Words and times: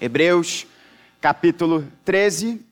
Hebreus, 0.00 0.64
capítulo 1.20 1.84
13. 2.04 2.64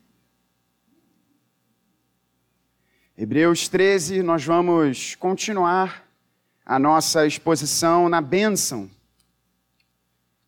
Hebreus 3.17 3.67
13, 3.67 4.23
nós 4.23 4.45
vamos 4.45 5.13
continuar 5.15 6.07
a 6.65 6.79
nossa 6.79 7.27
exposição 7.27 8.07
na 8.07 8.21
bênção, 8.21 8.89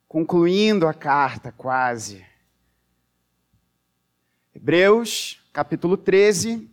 concluindo 0.07 0.87
a 0.87 0.93
carta 0.93 1.51
quase. 1.51 2.25
Hebreus, 4.55 5.41
capítulo 5.51 5.97
13, 5.97 6.65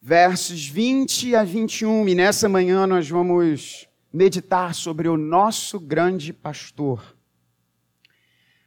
versos 0.00 0.66
20 0.66 1.36
a 1.36 1.44
21. 1.44 2.08
E 2.08 2.14
nessa 2.14 2.48
manhã 2.48 2.86
nós 2.86 3.06
vamos 3.06 3.86
meditar 4.10 4.74
sobre 4.74 5.10
o 5.10 5.18
nosso 5.18 5.78
grande 5.78 6.32
pastor. 6.32 7.19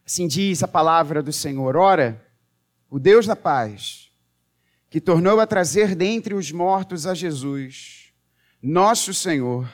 Assim 0.06 0.28
diz 0.28 0.62
a 0.62 0.68
palavra 0.68 1.24
do 1.24 1.32
Senhor: 1.32 1.78
Ora, 1.78 2.22
o 2.90 3.00
Deus 3.00 3.26
da 3.26 3.36
paz, 3.36 4.12
que 4.90 5.00
tornou 5.00 5.40
a 5.40 5.48
trazer 5.48 5.96
dentre 5.96 6.34
os 6.34 6.52
mortos 6.52 7.08
a 7.08 7.14
Jesus, 7.14 8.12
nosso 8.62 9.14
Senhor, 9.14 9.68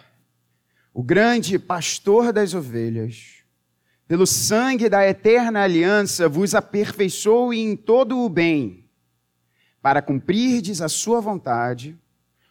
o 0.94 1.02
grande 1.02 1.58
pastor 1.58 2.32
das 2.32 2.54
ovelhas, 2.54 3.44
pelo 4.08 4.28
sangue 4.28 4.88
da 4.88 5.08
eterna 5.08 5.64
aliança 5.64 6.30
vos 6.30 6.54
aperfeiçoou 6.54 7.54
em 7.54 7.76
todo 7.76 8.20
o 8.20 8.30
bem, 8.30 8.88
para 9.82 10.02
cumprirdes 10.02 10.80
a 10.80 10.90
sua 10.90 11.20
vontade, 11.20 11.98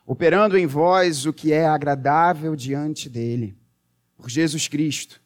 operando 0.04 0.58
em 0.58 0.66
vós 0.66 1.26
o 1.26 1.32
que 1.32 1.52
é 1.52 1.66
agradável 1.66 2.56
diante 2.56 3.08
dele, 3.08 3.56
por 4.16 4.28
Jesus 4.28 4.66
Cristo 4.66 5.20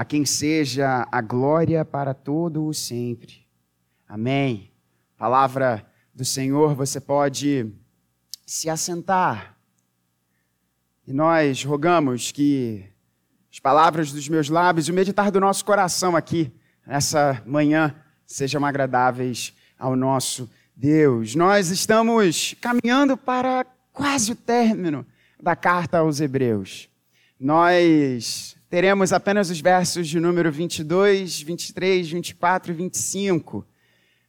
a 0.00 0.04
quem 0.06 0.24
seja 0.24 1.06
a 1.12 1.20
glória 1.20 1.84
para 1.84 2.14
todo 2.14 2.64
o 2.64 2.72
sempre. 2.72 3.46
Amém. 4.08 4.72
Palavra 5.18 5.86
do 6.14 6.24
Senhor, 6.24 6.74
você 6.74 6.98
pode 6.98 7.70
se 8.46 8.70
assentar. 8.70 9.58
E 11.06 11.12
nós 11.12 11.62
rogamos 11.64 12.32
que 12.32 12.82
as 13.52 13.58
palavras 13.58 14.10
dos 14.10 14.26
meus 14.26 14.48
lábios 14.48 14.88
e 14.88 14.90
o 14.90 14.94
meditar 14.94 15.30
do 15.30 15.38
nosso 15.38 15.62
coração 15.66 16.16
aqui 16.16 16.50
nessa 16.86 17.42
manhã 17.44 17.94
sejam 18.26 18.64
agradáveis 18.64 19.54
ao 19.78 19.94
nosso 19.94 20.50
Deus. 20.74 21.34
Nós 21.34 21.68
estamos 21.68 22.56
caminhando 22.58 23.18
para 23.18 23.66
quase 23.92 24.32
o 24.32 24.36
término 24.36 25.04
da 25.38 25.54
carta 25.54 25.98
aos 25.98 26.22
Hebreus. 26.22 26.88
Nós 27.38 28.56
teremos 28.70 29.12
apenas 29.12 29.50
os 29.50 29.60
versos 29.60 30.08
de 30.08 30.20
número 30.20 30.50
22, 30.50 31.42
23, 31.42 32.08
24 32.08 32.70
e 32.70 32.74
25. 32.74 33.66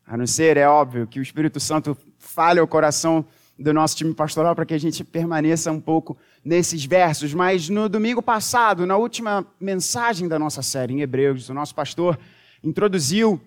A 0.06 0.18
não 0.18 0.26
ser, 0.26 0.58
é 0.58 0.68
óbvio, 0.68 1.06
que 1.06 1.20
o 1.20 1.22
Espírito 1.22 1.60
Santo 1.60 1.96
fale 2.18 2.60
ao 2.60 2.68
coração 2.68 3.24
do 3.58 3.72
nosso 3.72 3.96
time 3.96 4.16
pastoral 4.16 4.56
para 4.56 4.66
que 4.66 4.74
a 4.74 4.80
gente 4.80 5.04
permaneça 5.04 5.72
um 5.72 5.80
pouco 5.80 6.18
nesses 6.44 6.84
versos. 6.84 7.36
Mas 7.36 7.70
no 7.70 7.88
domingo 7.88 8.20
passado, 8.20 8.88
na 8.88 8.98
última 8.98 9.46
mensagem 9.60 10.28
da 10.28 10.40
nossa 10.40 10.64
série 10.64 10.96
em 10.96 11.02
Hebreus, 11.02 11.48
o 11.48 11.54
nosso 11.54 11.76
pastor 11.76 12.18
introduziu 12.64 13.40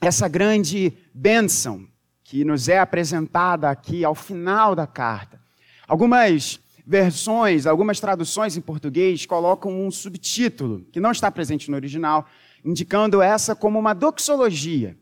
essa 0.00 0.26
grande 0.28 0.94
bênção 1.12 1.86
que 2.24 2.42
nos 2.42 2.70
é 2.70 2.78
apresentada 2.78 3.68
aqui 3.68 4.02
ao 4.02 4.14
final 4.14 4.74
da 4.74 4.86
carta. 4.86 5.38
Algumas 5.86 6.58
versões, 6.86 7.66
algumas 7.66 8.00
traduções 8.00 8.56
em 8.56 8.60
português 8.60 9.24
colocam 9.26 9.86
um 9.86 9.90
subtítulo, 9.90 10.84
que 10.90 11.00
não 11.00 11.12
está 11.12 11.30
presente 11.30 11.70
no 11.70 11.76
original, 11.76 12.26
indicando 12.64 13.22
essa 13.22 13.54
como 13.54 13.78
uma 13.78 13.94
doxologia. 13.94 14.96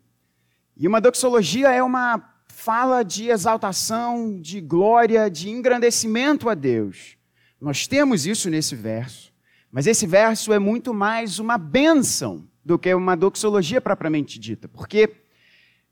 E 0.76 0.86
uma 0.86 1.00
doxologia 1.00 1.70
é 1.70 1.82
uma 1.82 2.34
fala 2.48 3.02
de 3.02 3.28
exaltação, 3.28 4.38
de 4.40 4.60
glória, 4.60 5.30
de 5.30 5.48
engrandecimento 5.48 6.48
a 6.48 6.54
Deus. 6.54 7.16
Nós 7.60 7.86
temos 7.86 8.26
isso 8.26 8.50
nesse 8.50 8.74
verso, 8.74 9.32
mas 9.72 9.86
esse 9.86 10.06
verso 10.06 10.52
é 10.52 10.58
muito 10.58 10.92
mais 10.92 11.38
uma 11.38 11.56
bênção 11.56 12.46
do 12.64 12.78
que 12.78 12.92
uma 12.94 13.16
doxologia 13.16 13.80
propriamente 13.80 14.38
dita, 14.38 14.68
porque 14.68 15.10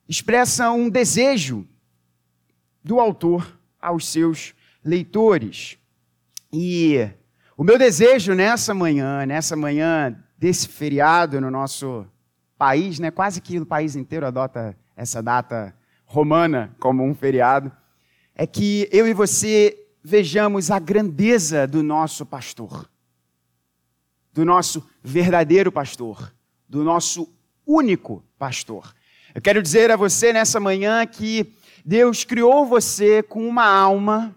expressa 0.08 0.70
um 0.70 0.88
desejo 0.88 1.66
do 2.84 3.00
autor 3.00 3.58
aos 3.80 4.06
seus 4.06 4.54
leitores. 4.84 5.77
E 6.52 7.10
o 7.56 7.62
meu 7.62 7.78
desejo 7.78 8.34
nessa 8.34 8.72
manhã, 8.72 9.26
nessa 9.26 9.54
manhã 9.54 10.16
desse 10.38 10.66
feriado 10.68 11.40
no 11.40 11.50
nosso 11.50 12.06
país, 12.56 12.98
né, 12.98 13.10
quase 13.10 13.40
que 13.40 13.58
o 13.58 13.66
país 13.66 13.94
inteiro 13.96 14.26
adota 14.26 14.76
essa 14.96 15.22
data 15.22 15.74
romana 16.06 16.74
como 16.80 17.04
um 17.04 17.14
feriado, 17.14 17.70
é 18.34 18.46
que 18.46 18.88
eu 18.90 19.06
e 19.06 19.12
você 19.12 19.76
vejamos 20.02 20.70
a 20.70 20.78
grandeza 20.78 21.66
do 21.66 21.82
nosso 21.82 22.24
pastor, 22.24 22.88
do 24.32 24.44
nosso 24.44 24.88
verdadeiro 25.02 25.70
pastor, 25.70 26.32
do 26.66 26.82
nosso 26.82 27.30
único 27.66 28.24
pastor. 28.38 28.94
Eu 29.34 29.42
quero 29.42 29.60
dizer 29.60 29.90
a 29.90 29.96
você 29.96 30.32
nessa 30.32 30.58
manhã 30.58 31.04
que 31.04 31.52
Deus 31.84 32.24
criou 32.24 32.64
você 32.64 33.22
com 33.22 33.46
uma 33.46 33.66
alma 33.66 34.34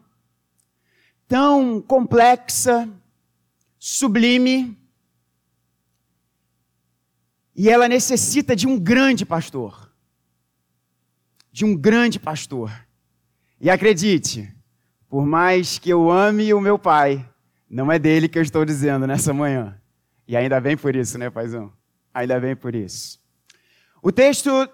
tão 1.31 1.79
complexa, 1.79 2.89
sublime, 3.79 4.77
e 7.55 7.69
ela 7.69 7.87
necessita 7.87 8.53
de 8.53 8.67
um 8.67 8.77
grande 8.77 9.25
pastor. 9.25 9.93
De 11.49 11.63
um 11.63 11.73
grande 11.73 12.19
pastor. 12.19 12.69
E 13.61 13.69
acredite, 13.69 14.53
por 15.07 15.25
mais 15.25 15.79
que 15.79 15.89
eu 15.89 16.11
ame 16.11 16.53
o 16.53 16.59
meu 16.59 16.77
pai, 16.77 17.25
não 17.69 17.89
é 17.89 17.97
dele 17.97 18.27
que 18.27 18.37
eu 18.37 18.43
estou 18.43 18.65
dizendo 18.65 19.07
nessa 19.07 19.33
manhã. 19.33 19.79
E 20.27 20.35
ainda 20.35 20.59
bem 20.59 20.75
por 20.75 20.93
isso, 20.97 21.17
né, 21.17 21.29
paizão? 21.29 21.71
Ainda 22.13 22.37
bem 22.41 22.57
por 22.57 22.75
isso. 22.75 23.21
O 24.03 24.11
texto 24.11 24.69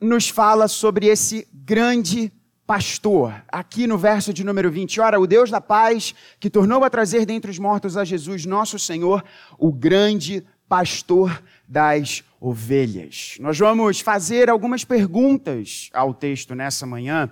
nos 0.00 0.28
fala 0.28 0.68
sobre 0.68 1.08
esse 1.08 1.48
grande 1.52 2.32
pastor. 2.66 3.44
Aqui 3.48 3.86
no 3.86 3.98
verso 3.98 4.32
de 4.32 4.44
número 4.44 4.70
20, 4.70 5.00
ora, 5.00 5.20
o 5.20 5.26
Deus 5.26 5.50
da 5.50 5.60
paz, 5.60 6.14
que 6.40 6.50
tornou 6.50 6.84
a 6.84 6.90
trazer 6.90 7.26
dentre 7.26 7.50
os 7.50 7.58
mortos 7.58 7.96
a 7.96 8.04
Jesus, 8.04 8.46
nosso 8.46 8.78
Senhor, 8.78 9.24
o 9.58 9.72
grande 9.72 10.44
pastor 10.68 11.42
das 11.68 12.24
ovelhas. 12.40 13.36
Nós 13.40 13.58
vamos 13.58 14.00
fazer 14.00 14.48
algumas 14.48 14.84
perguntas 14.84 15.90
ao 15.92 16.14
texto 16.14 16.54
nessa 16.54 16.86
manhã, 16.86 17.30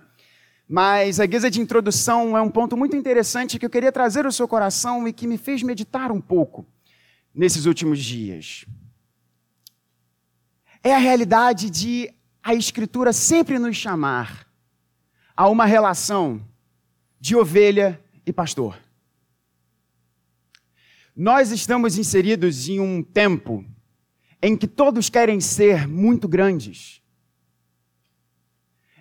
mas 0.68 1.18
a 1.18 1.26
guisa 1.26 1.50
de 1.50 1.60
introdução 1.60 2.36
é 2.36 2.42
um 2.42 2.50
ponto 2.50 2.76
muito 2.76 2.96
interessante 2.96 3.58
que 3.58 3.66
eu 3.66 3.70
queria 3.70 3.92
trazer 3.92 4.24
ao 4.24 4.32
seu 4.32 4.46
coração 4.46 5.06
e 5.08 5.12
que 5.12 5.26
me 5.26 5.36
fez 5.36 5.62
meditar 5.62 6.12
um 6.12 6.20
pouco 6.20 6.66
nesses 7.34 7.66
últimos 7.66 7.98
dias. 7.98 8.64
É 10.84 10.94
a 10.94 10.98
realidade 10.98 11.70
de 11.70 12.10
a 12.42 12.54
Escritura 12.54 13.12
sempre 13.12 13.58
nos 13.58 13.76
chamar 13.76 14.51
a 15.36 15.48
uma 15.48 15.64
relação 15.64 16.42
de 17.20 17.36
ovelha 17.36 18.00
e 18.26 18.32
pastor. 18.32 18.78
Nós 21.14 21.50
estamos 21.50 21.98
inseridos 21.98 22.68
em 22.68 22.80
um 22.80 23.02
tempo 23.02 23.64
em 24.42 24.56
que 24.56 24.66
todos 24.66 25.08
querem 25.08 25.40
ser 25.40 25.86
muito 25.86 26.26
grandes, 26.26 27.02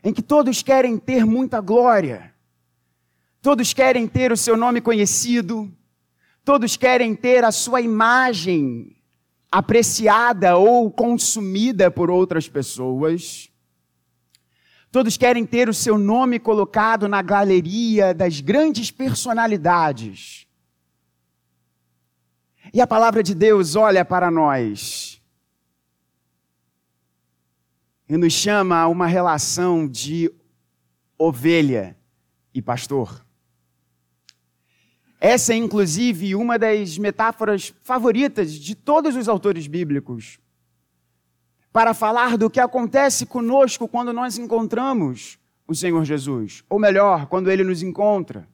em 0.03 0.13
que 0.13 0.21
todos 0.21 0.61
querem 0.61 0.97
ter 0.97 1.25
muita 1.25 1.59
glória, 1.59 2.33
todos 3.41 3.73
querem 3.73 4.07
ter 4.07 4.31
o 4.31 4.37
seu 4.37 4.55
nome 4.55 4.81
conhecido, 4.81 5.71
todos 6.43 6.77
querem 6.77 7.15
ter 7.15 7.43
a 7.43 7.51
sua 7.51 7.81
imagem 7.81 8.95
apreciada 9.51 10.55
ou 10.55 10.89
consumida 10.91 11.91
por 11.91 12.09
outras 12.09 12.47
pessoas. 12.47 13.50
Todos 14.91 15.15
querem 15.15 15.45
ter 15.45 15.69
o 15.69 15.73
seu 15.73 15.97
nome 15.97 16.37
colocado 16.37 17.07
na 17.07 17.21
galeria 17.21 18.13
das 18.13 18.41
grandes 18.41 18.91
personalidades. 18.91 20.45
E 22.73 22.81
a 22.81 22.85
palavra 22.85 23.23
de 23.23 23.33
Deus 23.33 23.75
olha 23.75 24.03
para 24.03 24.29
nós 24.29 25.21
e 28.09 28.17
nos 28.17 28.33
chama 28.33 28.77
a 28.77 28.87
uma 28.89 29.07
relação 29.07 29.87
de 29.87 30.29
ovelha 31.17 31.97
e 32.53 32.61
pastor. 32.61 33.25
Essa 35.21 35.53
é, 35.53 35.55
inclusive, 35.55 36.35
uma 36.35 36.59
das 36.59 36.97
metáforas 36.97 37.73
favoritas 37.81 38.51
de 38.51 38.75
todos 38.75 39.15
os 39.15 39.29
autores 39.29 39.67
bíblicos 39.67 40.37
para 41.71 41.93
falar 41.93 42.37
do 42.37 42.49
que 42.49 42.59
acontece 42.59 43.25
conosco 43.25 43.87
quando 43.87 44.11
nós 44.11 44.37
encontramos 44.37 45.39
o 45.67 45.73
Senhor 45.73 46.03
Jesus, 46.03 46.63
ou 46.69 46.77
melhor, 46.77 47.27
quando 47.27 47.49
ele 47.49 47.63
nos 47.63 47.81
encontra. 47.81 48.47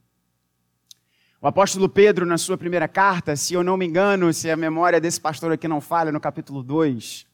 O 1.41 1.47
apóstolo 1.47 1.87
Pedro, 1.87 2.25
na 2.25 2.37
sua 2.37 2.57
primeira 2.57 2.87
carta, 2.87 3.35
se 3.35 3.53
eu 3.53 3.63
não 3.63 3.77
me 3.77 3.85
engano, 3.85 4.33
se 4.33 4.49
a 4.49 4.57
memória 4.57 4.99
desse 4.99 5.19
pastor 5.19 5.51
aqui 5.51 5.67
não 5.67 5.81
falha, 5.81 6.11
no 6.11 6.19
capítulo 6.19 6.63
2, 6.63 7.25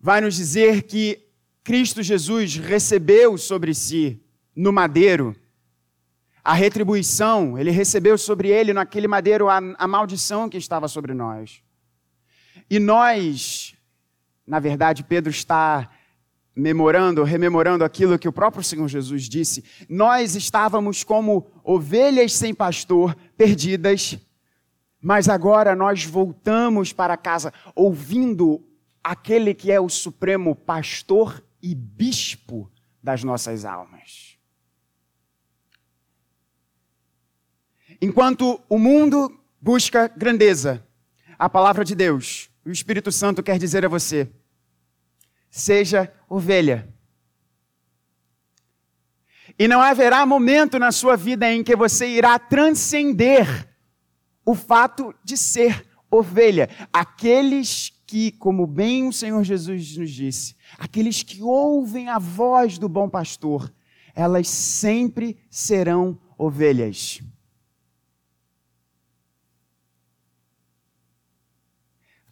vai 0.00 0.20
nos 0.20 0.36
dizer 0.36 0.82
que 0.82 1.26
Cristo 1.64 2.02
Jesus 2.02 2.56
recebeu 2.56 3.36
sobre 3.36 3.74
si 3.74 4.20
no 4.54 4.72
madeiro 4.72 5.34
a 6.42 6.54
retribuição, 6.54 7.58
ele 7.58 7.70
recebeu 7.70 8.16
sobre 8.16 8.48
ele 8.48 8.72
naquele 8.72 9.06
madeiro 9.06 9.48
a, 9.48 9.58
a 9.58 9.86
maldição 9.86 10.48
que 10.48 10.56
estava 10.56 10.88
sobre 10.88 11.12
nós. 11.12 11.62
E 12.70 12.78
nós, 12.78 13.74
na 14.48 14.58
verdade, 14.58 15.04
Pedro 15.04 15.30
está 15.30 15.90
memorando, 16.56 17.22
rememorando 17.22 17.84
aquilo 17.84 18.18
que 18.18 18.26
o 18.26 18.32
próprio 18.32 18.64
Senhor 18.64 18.88
Jesus 18.88 19.28
disse, 19.28 19.62
nós 19.88 20.34
estávamos 20.34 21.04
como 21.04 21.46
ovelhas 21.62 22.32
sem 22.32 22.54
pastor, 22.54 23.14
perdidas, 23.36 24.18
mas 25.00 25.28
agora 25.28 25.76
nós 25.76 26.04
voltamos 26.04 26.92
para 26.92 27.16
casa 27.16 27.52
ouvindo 27.76 28.66
aquele 29.04 29.54
que 29.54 29.70
é 29.70 29.78
o 29.78 29.88
supremo 29.88 30.56
pastor 30.56 31.44
e 31.62 31.74
bispo 31.74 32.70
das 33.02 33.22
nossas 33.22 33.64
almas. 33.66 34.38
Enquanto 38.00 38.60
o 38.68 38.78
mundo 38.78 39.38
busca 39.60 40.08
grandeza, 40.08 40.84
a 41.38 41.48
palavra 41.48 41.84
de 41.84 41.94
Deus, 41.94 42.47
o 42.64 42.70
Espírito 42.70 43.10
Santo 43.10 43.42
quer 43.42 43.58
dizer 43.58 43.84
a 43.84 43.88
você: 43.88 44.30
seja 45.50 46.12
ovelha. 46.28 46.88
E 49.58 49.66
não 49.66 49.80
haverá 49.80 50.24
momento 50.24 50.78
na 50.78 50.92
sua 50.92 51.16
vida 51.16 51.50
em 51.52 51.64
que 51.64 51.74
você 51.74 52.06
irá 52.06 52.38
transcender 52.38 53.68
o 54.44 54.54
fato 54.54 55.14
de 55.24 55.36
ser 55.36 55.86
ovelha. 56.10 56.68
Aqueles 56.92 57.92
que, 58.06 58.32
como 58.32 58.66
bem 58.66 59.08
o 59.08 59.12
Senhor 59.12 59.42
Jesus 59.42 59.96
nos 59.96 60.10
disse, 60.10 60.54
aqueles 60.78 61.22
que 61.22 61.42
ouvem 61.42 62.08
a 62.08 62.18
voz 62.18 62.78
do 62.78 62.88
bom 62.88 63.08
pastor, 63.08 63.72
elas 64.14 64.48
sempre 64.48 65.38
serão 65.50 66.18
ovelhas. 66.36 67.20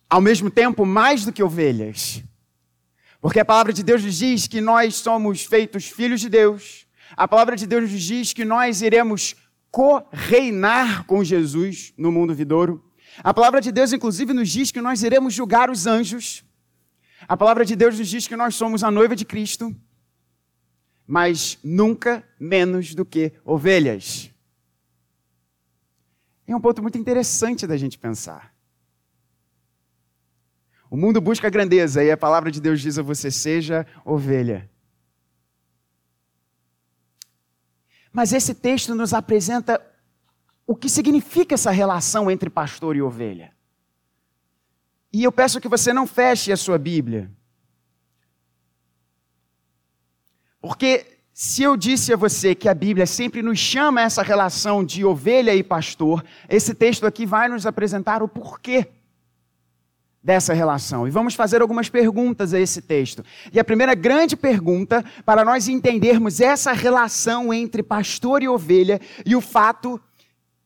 Ao 0.08 0.20
mesmo 0.20 0.50
tempo 0.50 0.86
mais 0.86 1.24
do 1.24 1.32
que 1.32 1.42
ovelhas. 1.42 2.22
Porque 3.20 3.40
a 3.40 3.44
palavra 3.44 3.72
de 3.72 3.82
Deus 3.82 4.04
nos 4.04 4.16
diz 4.16 4.46
que 4.46 4.60
nós 4.60 4.94
somos 4.96 5.44
feitos 5.44 5.86
filhos 5.86 6.20
de 6.20 6.28
Deus. 6.28 6.86
A 7.16 7.26
palavra 7.26 7.56
de 7.56 7.66
Deus 7.66 7.90
nos 7.90 8.02
diz 8.02 8.32
que 8.32 8.44
nós 8.44 8.82
iremos 8.82 9.34
co-reinar 9.70 11.04
com 11.04 11.24
Jesus 11.24 11.92
no 11.98 12.12
mundo 12.12 12.34
vidouro. 12.34 12.84
A 13.18 13.34
palavra 13.34 13.60
de 13.60 13.72
Deus, 13.72 13.92
inclusive, 13.92 14.32
nos 14.32 14.48
diz 14.48 14.70
que 14.70 14.80
nós 14.80 15.02
iremos 15.02 15.34
julgar 15.34 15.70
os 15.70 15.86
anjos. 15.86 16.44
A 17.26 17.36
palavra 17.36 17.64
de 17.64 17.74
Deus 17.74 17.98
nos 17.98 18.08
diz 18.08 18.26
que 18.26 18.36
nós 18.36 18.54
somos 18.54 18.84
a 18.84 18.90
noiva 18.90 19.16
de 19.16 19.24
Cristo, 19.24 19.74
mas 21.06 21.58
nunca 21.62 22.26
menos 22.38 22.94
do 22.94 23.04
que 23.04 23.32
ovelhas. 23.44 24.30
É 26.46 26.54
um 26.54 26.60
ponto 26.60 26.80
muito 26.80 26.96
interessante 26.96 27.66
da 27.66 27.76
gente 27.76 27.98
pensar. 27.98 28.55
O 30.96 30.98
mundo 30.98 31.20
busca 31.20 31.50
grandeza 31.50 32.02
e 32.02 32.10
a 32.10 32.16
palavra 32.16 32.50
de 32.50 32.58
Deus 32.58 32.80
diz 32.80 32.98
a 32.98 33.02
você: 33.02 33.30
seja 33.30 33.86
ovelha. 34.02 34.66
Mas 38.10 38.32
esse 38.32 38.54
texto 38.54 38.94
nos 38.94 39.12
apresenta 39.12 39.78
o 40.66 40.74
que 40.74 40.88
significa 40.88 41.54
essa 41.54 41.70
relação 41.70 42.30
entre 42.30 42.48
pastor 42.48 42.96
e 42.96 43.02
ovelha. 43.02 43.52
E 45.12 45.22
eu 45.22 45.30
peço 45.30 45.60
que 45.60 45.68
você 45.68 45.92
não 45.92 46.06
feche 46.06 46.50
a 46.50 46.56
sua 46.56 46.78
Bíblia. 46.78 47.30
Porque 50.62 51.18
se 51.30 51.62
eu 51.62 51.76
disse 51.76 52.14
a 52.14 52.16
você 52.16 52.54
que 52.54 52.70
a 52.70 52.74
Bíblia 52.74 53.04
sempre 53.04 53.42
nos 53.42 53.58
chama 53.58 54.00
a 54.00 54.04
essa 54.04 54.22
relação 54.22 54.82
de 54.82 55.04
ovelha 55.04 55.54
e 55.54 55.62
pastor, 55.62 56.24
esse 56.48 56.74
texto 56.74 57.06
aqui 57.06 57.26
vai 57.26 57.50
nos 57.50 57.66
apresentar 57.66 58.22
o 58.22 58.28
porquê 58.28 58.95
dessa 60.26 60.52
relação. 60.52 61.06
E 61.06 61.10
vamos 61.10 61.36
fazer 61.36 61.62
algumas 61.62 61.88
perguntas 61.88 62.52
a 62.52 62.58
esse 62.58 62.82
texto. 62.82 63.24
E 63.52 63.60
a 63.60 63.64
primeira 63.64 63.94
grande 63.94 64.36
pergunta, 64.36 65.04
para 65.24 65.44
nós 65.44 65.68
entendermos 65.68 66.40
essa 66.40 66.72
relação 66.72 67.54
entre 67.54 67.80
pastor 67.80 68.42
e 68.42 68.48
ovelha 68.48 69.00
e 69.24 69.36
o 69.36 69.40
fato 69.40 70.00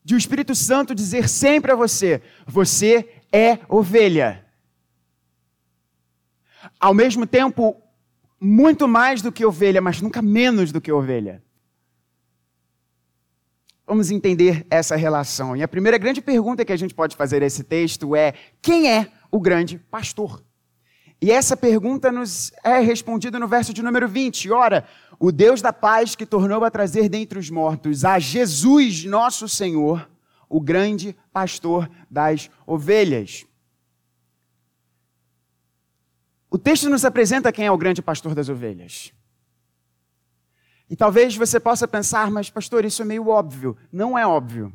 de 0.03 0.15
o 0.15 0.19
Espírito 0.19 0.55
Santo 0.55 0.95
dizer 0.95 1.29
sempre 1.29 1.71
a 1.71 1.75
você: 1.75 2.23
você 2.47 3.07
é 3.31 3.59
ovelha. 3.69 4.47
Ao 6.81 6.95
mesmo 6.95 7.27
tempo, 7.27 7.77
muito 8.41 8.89
mais 8.89 9.21
do 9.21 9.31
que 9.31 9.45
ovelha, 9.45 9.83
mas 9.83 10.01
nunca 10.01 10.23
menos 10.23 10.73
do 10.73 10.81
que 10.81 10.91
ovelha. 10.91 11.43
Vamos 13.87 14.11
entender 14.11 14.67
essa 14.71 14.97
relação. 14.97 15.55
E 15.55 15.63
a 15.63 15.69
primeira 15.69 15.99
grande 15.99 16.23
pergunta 16.23 16.65
que 16.65 16.73
a 16.73 16.79
gente 16.79 16.95
pode 16.95 17.15
fazer 17.15 17.43
a 17.43 17.47
esse 17.47 17.63
texto 17.63 18.17
é: 18.17 18.33
quem 18.63 18.91
é 18.91 19.20
o 19.31 19.41
grande 19.41 19.79
pastor? 19.79 20.43
E 21.23 21.31
essa 21.31 21.57
pergunta 21.57 22.11
nos 22.11 22.51
é 22.65 22.81
respondida 22.81 23.39
no 23.39 23.47
verso 23.47 23.75
de 23.75 23.83
número 23.83 24.09
20. 24.09 24.51
Ora, 24.51 24.87
o 25.19 25.31
Deus 25.31 25.61
da 25.61 25.73
paz 25.73 26.15
que 26.17 26.25
tornou 26.25 26.65
a 26.65 26.71
trazer 26.71 27.11
dentre 27.11 27.39
os 27.39 27.51
mortos 27.51 28.05
a 28.07 28.19
Jesus, 28.19 29.05
nosso 29.05 29.47
Senhor, 29.47 30.09
o 30.49 30.61
grande 30.61 31.15
pastor 31.31 31.91
das 32.11 32.51
ovelhas. 32.67 33.45
O 36.51 36.59
texto 36.59 36.89
nos 36.89 37.05
apresenta 37.05 37.53
quem 37.53 37.67
é 37.67 37.71
o 37.71 37.79
grande 37.79 38.01
pastor 38.01 38.35
das 38.35 38.49
ovelhas. 38.49 39.13
E 40.89 40.97
talvez 40.97 41.37
você 41.37 41.61
possa 41.61 41.87
pensar, 41.87 42.31
mas 42.31 42.51
pastor, 42.51 42.85
isso 42.85 43.03
é 43.03 43.05
meio 43.05 43.29
óbvio. 43.29 43.77
Não 43.93 44.19
é 44.19 44.27
óbvio. 44.27 44.73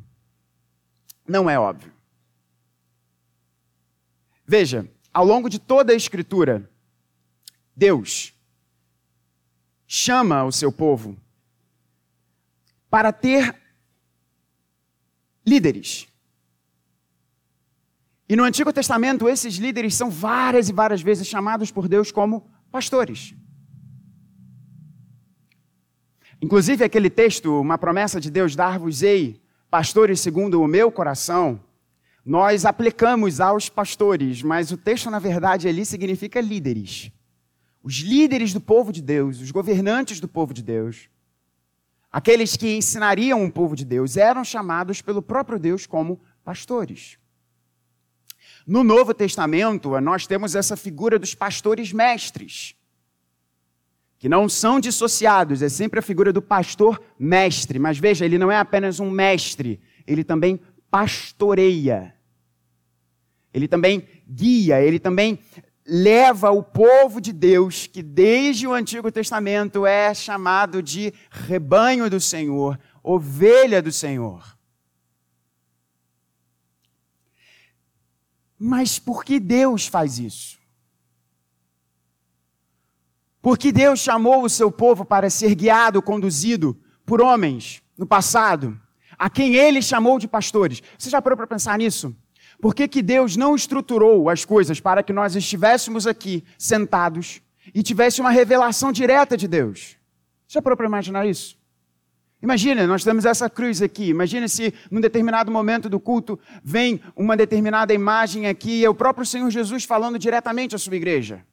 Não 1.27 1.49
é 1.49 1.59
óbvio. 1.59 1.94
Veja, 4.45 4.89
ao 5.13 5.25
longo 5.25 5.49
de 5.49 5.59
toda 5.59 5.93
a 5.93 5.95
Escritura, 5.95 6.69
Deus 7.75 8.33
chama 9.87 10.43
o 10.43 10.51
seu 10.51 10.71
povo 10.71 11.17
para 12.89 13.11
ter 13.11 13.55
líderes. 15.45 16.07
E 18.27 18.35
no 18.35 18.43
Antigo 18.43 18.73
Testamento, 18.73 19.29
esses 19.29 19.55
líderes 19.55 19.93
são 19.93 20.09
várias 20.09 20.69
e 20.69 20.73
várias 20.73 21.01
vezes 21.01 21.27
chamados 21.27 21.71
por 21.71 21.87
Deus 21.87 22.11
como 22.11 22.49
pastores. 22.71 23.35
Inclusive, 26.41 26.83
aquele 26.83 27.09
texto, 27.09 27.59
uma 27.61 27.77
promessa 27.77 28.19
de 28.19 28.29
Deus, 28.29 28.55
dar-vos-ei 28.55 29.41
pastores 29.69 30.19
segundo 30.19 30.61
o 30.61 30.67
meu 30.67 30.91
coração, 30.91 31.59
nós 32.25 32.65
aplicamos 32.65 33.39
aos 33.39 33.69
pastores, 33.69 34.41
mas 34.41 34.71
o 34.71 34.77
texto, 34.77 35.11
na 35.11 35.19
verdade, 35.19 35.67
ali 35.67 35.85
significa 35.85 36.41
líderes. 36.41 37.11
Os 37.83 37.97
líderes 37.97 38.51
do 38.51 38.59
povo 38.59 38.91
de 38.91 38.99
Deus, 38.99 39.39
os 39.39 39.51
governantes 39.51 40.19
do 40.19 40.27
povo 40.27 40.51
de 40.51 40.63
Deus, 40.63 41.07
aqueles 42.11 42.57
que 42.57 42.75
ensinariam 42.75 43.45
o 43.45 43.51
povo 43.51 43.75
de 43.75 43.85
Deus, 43.85 44.17
eram 44.17 44.43
chamados 44.43 45.03
pelo 45.03 45.21
próprio 45.21 45.59
Deus 45.59 45.85
como 45.85 46.19
pastores. 46.43 47.19
No 48.65 48.83
Novo 48.83 49.13
Testamento, 49.13 50.01
nós 50.01 50.25
temos 50.25 50.55
essa 50.55 50.75
figura 50.75 51.19
dos 51.19 51.35
pastores 51.35 51.93
mestres, 51.93 52.75
que 54.17 54.27
não 54.27 54.49
são 54.49 54.79
dissociados, 54.79 55.61
é 55.61 55.69
sempre 55.69 55.99
a 55.99 56.01
figura 56.01 56.33
do 56.33 56.41
pastor 56.41 56.99
mestre. 57.19 57.77
Mas 57.77 57.99
veja, 57.99 58.25
ele 58.25 58.39
não 58.39 58.51
é 58.51 58.57
apenas 58.57 58.99
um 58.99 59.11
mestre, 59.11 59.79
ele 60.07 60.23
também 60.23 60.59
pastoreia 60.89 62.14
ele 63.55 63.69
também 63.69 64.05
guia, 64.27 64.81
ele 64.81 64.99
também 64.99 65.39
leva 65.87 66.51
o 66.51 66.61
povo 66.61 67.21
de 67.21 67.31
Deus, 67.31 67.87
que 67.87 68.03
desde 68.03 68.67
o 68.67 68.73
Antigo 68.73 69.09
Testamento 69.09 69.85
é 69.85 70.13
chamado 70.13 70.83
de 70.83 71.13
rebanho 71.29 72.09
do 72.09 72.19
Senhor, 72.19 72.77
ovelha 73.01 73.81
do 73.81 73.93
Senhor. 73.93 74.57
Mas 78.59 78.99
por 78.99 79.23
que 79.23 79.39
Deus 79.39 79.87
faz 79.87 80.19
isso? 80.19 80.59
Por 83.41 83.57
que 83.57 83.71
Deus 83.71 84.01
chamou 84.01 84.43
o 84.43 84.49
seu 84.49 84.69
povo 84.69 85.05
para 85.05 85.29
ser 85.29 85.55
guiado, 85.55 86.01
conduzido 86.01 86.77
por 87.05 87.21
homens 87.21 87.81
no 87.97 88.05
passado, 88.05 88.77
a 89.17 89.29
quem 89.29 89.55
ele 89.55 89.81
chamou 89.81 90.19
de 90.19 90.27
pastores? 90.27 90.83
Você 90.97 91.09
já 91.09 91.21
parou 91.21 91.37
para 91.37 91.47
pensar 91.47 91.77
nisso? 91.77 92.13
Por 92.61 92.73
que, 92.73 92.87
que 92.87 93.01
Deus 93.01 93.35
não 93.35 93.55
estruturou 93.55 94.29
as 94.29 94.45
coisas 94.45 94.79
para 94.79 95.03
que 95.03 95.13
nós 95.13 95.35
estivéssemos 95.35 96.07
aqui 96.07 96.43
sentados 96.57 97.41
e 97.73 97.83
tivesse 97.83 98.21
uma 98.21 98.31
revelação 98.31 98.91
direta 98.91 99.35
de 99.35 99.47
Deus? 99.47 99.97
Já 100.47 100.61
parou 100.61 100.77
para 100.77 100.85
imaginar 100.85 101.25
isso? 101.25 101.57
Imagina, 102.41 102.85
nós 102.85 103.03
temos 103.03 103.25
essa 103.25 103.49
cruz 103.49 103.81
aqui. 103.81 104.09
Imagina 104.09 104.47
se 104.47 104.73
num 104.91 105.01
determinado 105.01 105.51
momento 105.51 105.89
do 105.89 105.99
culto 105.99 106.39
vem 106.63 107.01
uma 107.15 107.35
determinada 107.35 107.93
imagem 107.93 108.47
aqui 108.47 108.81
e 108.81 108.85
é 108.85 108.89
o 108.89 108.93
próprio 108.93 109.25
Senhor 109.25 109.49
Jesus 109.49 109.83
falando 109.83 110.19
diretamente 110.19 110.75
à 110.75 110.77
sua 110.77 110.95
igreja. 110.95 111.43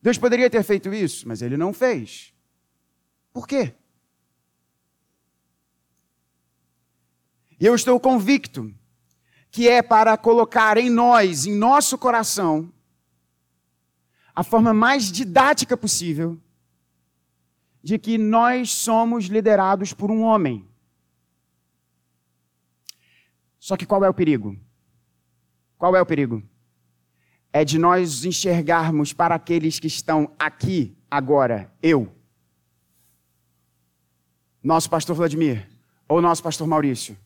Deus 0.00 0.16
poderia 0.16 0.48
ter 0.48 0.62
feito 0.62 0.94
isso, 0.94 1.26
mas 1.26 1.42
ele 1.42 1.56
não 1.56 1.72
fez. 1.72 2.32
Por 3.32 3.48
quê? 3.48 3.74
E 7.58 7.66
eu 7.66 7.74
estou 7.74 7.98
convicto 7.98 8.72
que 9.56 9.70
é 9.70 9.80
para 9.80 10.18
colocar 10.18 10.76
em 10.76 10.90
nós, 10.90 11.46
em 11.46 11.56
nosso 11.56 11.96
coração, 11.96 12.70
a 14.34 14.42
forma 14.42 14.74
mais 14.74 15.10
didática 15.10 15.78
possível 15.78 16.38
de 17.82 17.98
que 17.98 18.18
nós 18.18 18.70
somos 18.70 19.24
liderados 19.24 19.94
por 19.94 20.10
um 20.10 20.20
homem. 20.20 20.68
Só 23.58 23.78
que 23.78 23.86
qual 23.86 24.04
é 24.04 24.10
o 24.10 24.12
perigo? 24.12 24.54
Qual 25.78 25.96
é 25.96 26.02
o 26.02 26.06
perigo? 26.06 26.42
É 27.50 27.64
de 27.64 27.78
nós 27.78 28.26
enxergarmos 28.26 29.14
para 29.14 29.36
aqueles 29.36 29.80
que 29.80 29.86
estão 29.86 30.30
aqui 30.38 30.94
agora, 31.10 31.72
eu, 31.82 32.14
nosso 34.62 34.90
pastor 34.90 35.16
Vladimir, 35.16 35.66
ou 36.06 36.20
nosso 36.20 36.42
pastor 36.42 36.66
Maurício, 36.66 37.16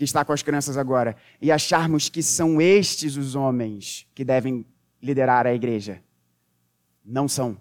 que 0.00 0.04
está 0.04 0.24
com 0.24 0.32
as 0.32 0.42
crianças 0.42 0.78
agora, 0.78 1.14
e 1.42 1.52
acharmos 1.52 2.08
que 2.08 2.22
são 2.22 2.58
estes 2.58 3.18
os 3.18 3.34
homens 3.34 4.06
que 4.14 4.24
devem 4.24 4.64
liderar 5.02 5.46
a 5.46 5.52
igreja. 5.52 6.02
Não 7.04 7.28
são. 7.28 7.60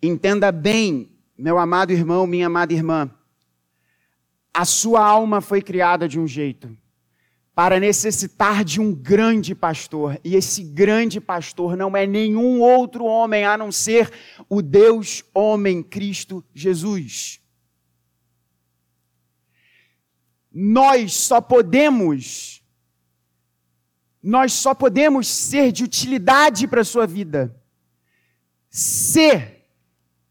Entenda 0.00 0.52
bem, 0.52 1.10
meu 1.36 1.58
amado 1.58 1.92
irmão, 1.92 2.24
minha 2.24 2.46
amada 2.46 2.72
irmã, 2.72 3.10
a 4.54 4.64
sua 4.64 5.04
alma 5.04 5.40
foi 5.40 5.60
criada 5.60 6.06
de 6.08 6.20
um 6.20 6.26
jeito 6.28 6.70
para 7.56 7.80
necessitar 7.80 8.64
de 8.64 8.80
um 8.80 8.94
grande 8.94 9.56
pastor, 9.56 10.20
e 10.22 10.36
esse 10.36 10.62
grande 10.62 11.20
pastor 11.20 11.76
não 11.76 11.96
é 11.96 12.06
nenhum 12.06 12.60
outro 12.60 13.04
homem 13.04 13.44
a 13.44 13.58
não 13.58 13.72
ser 13.72 14.08
o 14.48 14.62
Deus 14.62 15.24
homem 15.34 15.82
Cristo 15.82 16.44
Jesus. 16.54 17.40
Nós 20.52 21.12
só 21.14 21.40
podemos 21.40 22.62
nós 24.20 24.52
só 24.52 24.74
podemos 24.74 25.28
ser 25.28 25.70
de 25.70 25.84
utilidade 25.84 26.66
para 26.66 26.80
a 26.80 26.84
sua 26.84 27.06
vida 27.06 27.54
se 28.68 29.58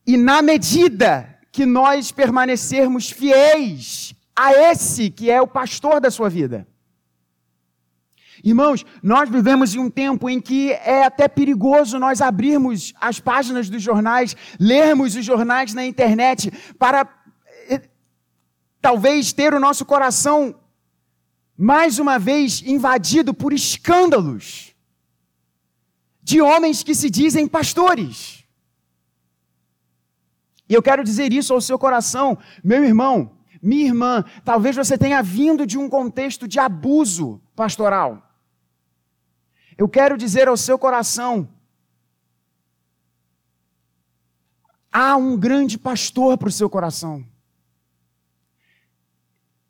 e 0.06 0.16
na 0.18 0.42
medida 0.42 1.38
que 1.52 1.66
nós 1.66 2.12
permanecermos 2.12 3.10
fiéis 3.10 4.14
a 4.36 4.54
esse 4.54 5.10
que 5.10 5.32
é 5.32 5.42
o 5.42 5.48
pastor 5.48 6.00
da 6.00 6.12
sua 6.12 6.30
vida. 6.30 6.68
Irmãos, 8.44 8.86
nós 9.02 9.30
vivemos 9.30 9.74
em 9.74 9.80
um 9.80 9.90
tempo 9.90 10.30
em 10.30 10.40
que 10.40 10.72
é 10.72 11.04
até 11.04 11.28
perigoso 11.28 11.98
nós 11.98 12.22
abrirmos 12.22 12.94
as 13.02 13.20
páginas 13.20 13.68
dos 13.70 13.82
jornais, 13.82 14.36
lermos 14.60 15.16
os 15.16 15.26
jornais 15.26 15.74
na 15.74 15.86
internet 15.86 16.52
para 16.78 17.04
talvez 18.82 19.34
ter 19.34 19.54
o 19.54 19.60
nosso 19.60 19.86
coração 19.86 20.56
mais 21.58 21.98
uma 21.98 22.20
vez 22.20 22.62
invadido 22.62 23.34
por 23.34 23.52
escândalos 23.52 24.76
de 26.22 26.42
homens 26.42 26.84
que 26.84 26.94
se 26.94 27.10
dizem 27.10 27.48
pastores. 27.48 28.44
E 30.70 30.74
eu 30.74 30.84
quero 30.84 31.04
dizer 31.04 31.32
isso 31.32 31.54
ao 31.54 31.62
seu 31.62 31.80
coração, 31.80 32.38
meu 32.64 32.84
irmão, 32.84 33.32
minha 33.62 33.86
irmã, 33.86 34.24
talvez 34.44 34.76
você 34.76 34.98
tenha 34.98 35.24
vindo 35.24 35.66
de 35.66 35.78
um 35.78 35.90
contexto 35.90 36.48
de 36.48 36.60
abuso 36.60 37.42
pastoral. 37.56 38.22
Eu 39.78 39.88
quero 39.88 40.18
dizer 40.18 40.48
ao 40.48 40.58
seu 40.58 40.78
coração, 40.78 41.48
há 44.92 45.16
um 45.16 45.38
grande 45.38 45.78
pastor 45.78 46.38
para 46.38 46.50
o 46.50 46.52
seu 46.52 46.70
coração. 46.70 47.26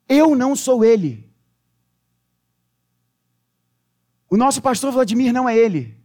Eu 0.08 0.34
não 0.34 0.56
sou 0.56 0.84
ele. 0.84 1.28
O 4.30 4.36
nosso 4.36 4.60
pastor 4.60 4.92
Vladimir 4.92 5.32
não 5.32 5.48
é 5.48 5.56
ele. 5.56 5.96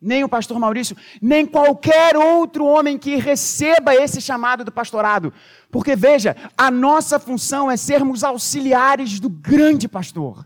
Nem 0.00 0.24
o 0.24 0.28
pastor 0.28 0.58
Maurício, 0.58 0.96
nem 1.20 1.46
qualquer 1.46 2.16
outro 2.16 2.66
homem 2.66 2.98
que 2.98 3.16
receba 3.16 3.94
esse 3.94 4.20
chamado 4.20 4.64
do 4.64 4.72
pastorado. 4.72 5.32
Porque 5.70 5.94
veja, 5.94 6.36
a 6.58 6.72
nossa 6.72 7.20
função 7.20 7.70
é 7.70 7.76
sermos 7.76 8.24
auxiliares 8.24 9.20
do 9.20 9.28
grande 9.28 9.86
pastor. 9.86 10.44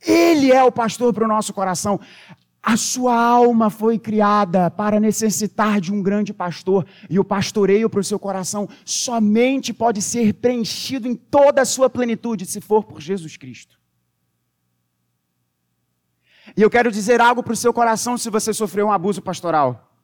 Ele 0.00 0.52
é 0.52 0.62
o 0.62 0.70
pastor 0.70 1.12
para 1.12 1.24
o 1.24 1.28
nosso 1.28 1.52
coração. 1.52 1.98
A 2.66 2.78
sua 2.78 3.14
alma 3.14 3.68
foi 3.68 3.98
criada 3.98 4.70
para 4.70 4.98
necessitar 4.98 5.82
de 5.82 5.92
um 5.92 6.02
grande 6.02 6.32
pastor, 6.32 6.86
e 7.10 7.18
o 7.18 7.24
pastoreio 7.24 7.90
para 7.90 8.00
o 8.00 8.04
seu 8.04 8.18
coração 8.18 8.66
somente 8.86 9.70
pode 9.74 10.00
ser 10.00 10.32
preenchido 10.32 11.06
em 11.06 11.14
toda 11.14 11.60
a 11.60 11.66
sua 11.66 11.90
plenitude 11.90 12.46
se 12.46 12.62
for 12.62 12.82
por 12.82 13.02
Jesus 13.02 13.36
Cristo. 13.36 13.78
E 16.56 16.62
eu 16.62 16.70
quero 16.70 16.90
dizer 16.90 17.20
algo 17.20 17.42
para 17.42 17.52
o 17.52 17.56
seu 17.56 17.70
coração 17.70 18.16
se 18.16 18.30
você 18.30 18.50
sofreu 18.54 18.86
um 18.86 18.92
abuso 18.92 19.20
pastoral. 19.20 19.94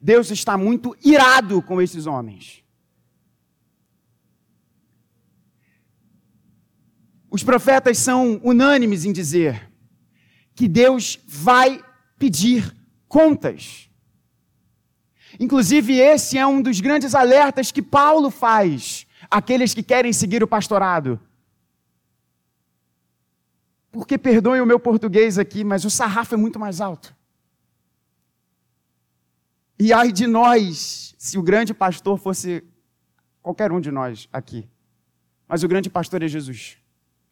Deus 0.00 0.32
está 0.32 0.58
muito 0.58 0.96
irado 1.04 1.62
com 1.62 1.80
esses 1.80 2.06
homens. 2.06 2.64
Os 7.30 7.44
profetas 7.44 7.98
são 7.98 8.40
unânimes 8.42 9.04
em 9.04 9.12
dizer 9.12 9.70
que 10.56 10.66
Deus 10.66 11.20
vai 11.28 11.80
pedir 12.20 12.76
contas. 13.08 13.90
Inclusive, 15.38 15.98
esse 15.98 16.36
é 16.36 16.46
um 16.46 16.60
dos 16.60 16.78
grandes 16.80 17.14
alertas 17.14 17.72
que 17.72 17.80
Paulo 17.80 18.30
faz 18.30 19.06
àqueles 19.30 19.72
que 19.72 19.82
querem 19.82 20.12
seguir 20.12 20.42
o 20.42 20.46
pastorado. 20.46 21.18
Porque 23.90 24.18
perdoem 24.18 24.60
o 24.60 24.66
meu 24.66 24.78
português 24.78 25.38
aqui, 25.38 25.64
mas 25.64 25.84
o 25.86 25.90
sarrafo 25.90 26.34
é 26.34 26.36
muito 26.36 26.58
mais 26.58 26.80
alto. 26.80 27.16
E 29.78 29.90
ai 29.90 30.12
de 30.12 30.26
nós, 30.26 31.14
se 31.16 31.38
o 31.38 31.42
grande 31.42 31.72
pastor 31.72 32.18
fosse 32.18 32.62
qualquer 33.40 33.72
um 33.72 33.80
de 33.80 33.90
nós 33.90 34.28
aqui. 34.30 34.68
Mas 35.48 35.62
o 35.62 35.68
grande 35.68 35.88
pastor 35.88 36.22
é 36.22 36.28
Jesus. 36.28 36.76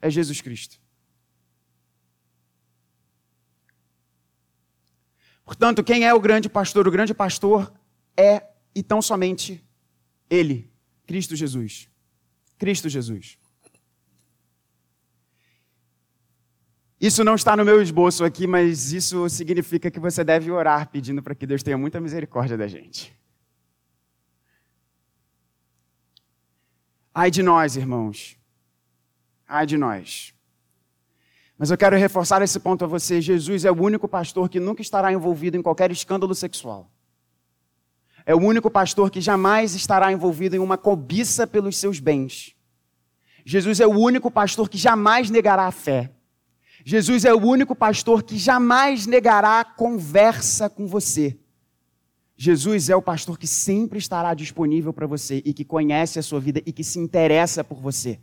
É 0.01 0.09
Jesus 0.09 0.41
Cristo. 0.41 0.81
Portanto, 5.49 5.83
quem 5.83 6.05
é 6.05 6.13
o 6.13 6.21
grande 6.21 6.47
pastor? 6.47 6.87
O 6.87 6.91
grande 6.91 7.15
pastor 7.15 7.73
é 8.15 8.43
e 8.75 8.83
tão 8.83 9.01
somente 9.01 9.65
Ele, 10.29 10.71
Cristo 11.07 11.35
Jesus. 11.35 11.89
Cristo 12.59 12.87
Jesus. 12.87 13.39
Isso 17.01 17.25
não 17.25 17.35
está 17.35 17.57
no 17.57 17.65
meu 17.65 17.81
esboço 17.81 18.27
aqui, 18.27 18.47
mas 18.47 18.93
isso 18.93 19.27
significa 19.31 19.91
que 19.91 19.99
você 19.99 20.23
deve 20.23 20.51
orar 20.51 20.91
pedindo 20.91 21.23
para 21.23 21.35
que 21.35 21.47
Deus 21.47 21.63
tenha 21.63 21.79
muita 21.79 21.99
misericórdia 21.99 22.55
da 22.55 22.69
gente. 22.69 23.19
Ai 27.15 27.31
de 27.31 27.43
nós, 27.43 27.75
irmãos. 27.75 28.37
Ai 29.49 29.65
de 29.65 29.79
nós. 29.79 30.35
Mas 31.59 31.73
eu 31.73 31.77
quero 31.77 31.97
reforçar 31.97 32.41
esse 32.41 32.61
ponto 32.61 32.85
a 32.85 32.89
você: 32.89 33.21
Jesus 33.21 33.65
é 33.65 33.71
o 33.71 33.83
único 33.83 34.07
pastor 34.07 34.49
que 34.49 34.61
nunca 34.61 34.81
estará 34.81 35.13
envolvido 35.13 35.57
em 35.57 35.63
qualquer 35.63 35.91
escândalo 35.91 36.35
sexual. 36.35 36.89
É 38.25 38.35
o 38.35 38.39
único 38.39 38.71
pastor 38.71 39.11
que 39.11 39.21
jamais 39.21 39.75
estará 39.75 40.13
envolvido 40.13 40.55
em 40.55 40.61
uma 40.61 40.79
cobiça 40.79 41.47
pelos 41.47 41.77
seus 41.77 41.99
bens. 41.99 42.55
Jesus 43.45 43.81
é 43.81 43.87
o 43.87 43.99
único 43.99 44.31
pastor 44.31 44.69
que 44.69 44.79
jamais 44.79 45.31
negará 45.31 45.65
a 45.65 45.73
fé. 45.73 46.13
Jesus 46.85 47.25
é 47.25 47.35
o 47.35 47.39
único 47.39 47.75
pastor 47.75 48.23
que 48.23 48.39
jamais 48.39 49.07
negará 49.07 49.65
conversa 49.65 50.71
com 50.71 50.87
você. 50.87 51.37
Jesus 52.37 52.89
é 52.89 52.95
o 52.95 53.03
pastor 53.03 53.37
que 53.37 53.47
sempre 53.47 53.99
estará 53.99 54.33
disponível 54.33 54.93
para 54.93 55.07
você 55.07 55.43
e 55.45 55.53
que 55.53 55.65
conhece 55.65 56.19
a 56.19 56.23
sua 56.23 56.39
vida 56.39 56.63
e 56.65 56.73
que 56.73 56.85
se 56.85 56.99
interessa 56.99 57.65
por 57.65 57.81
você. 57.81 58.21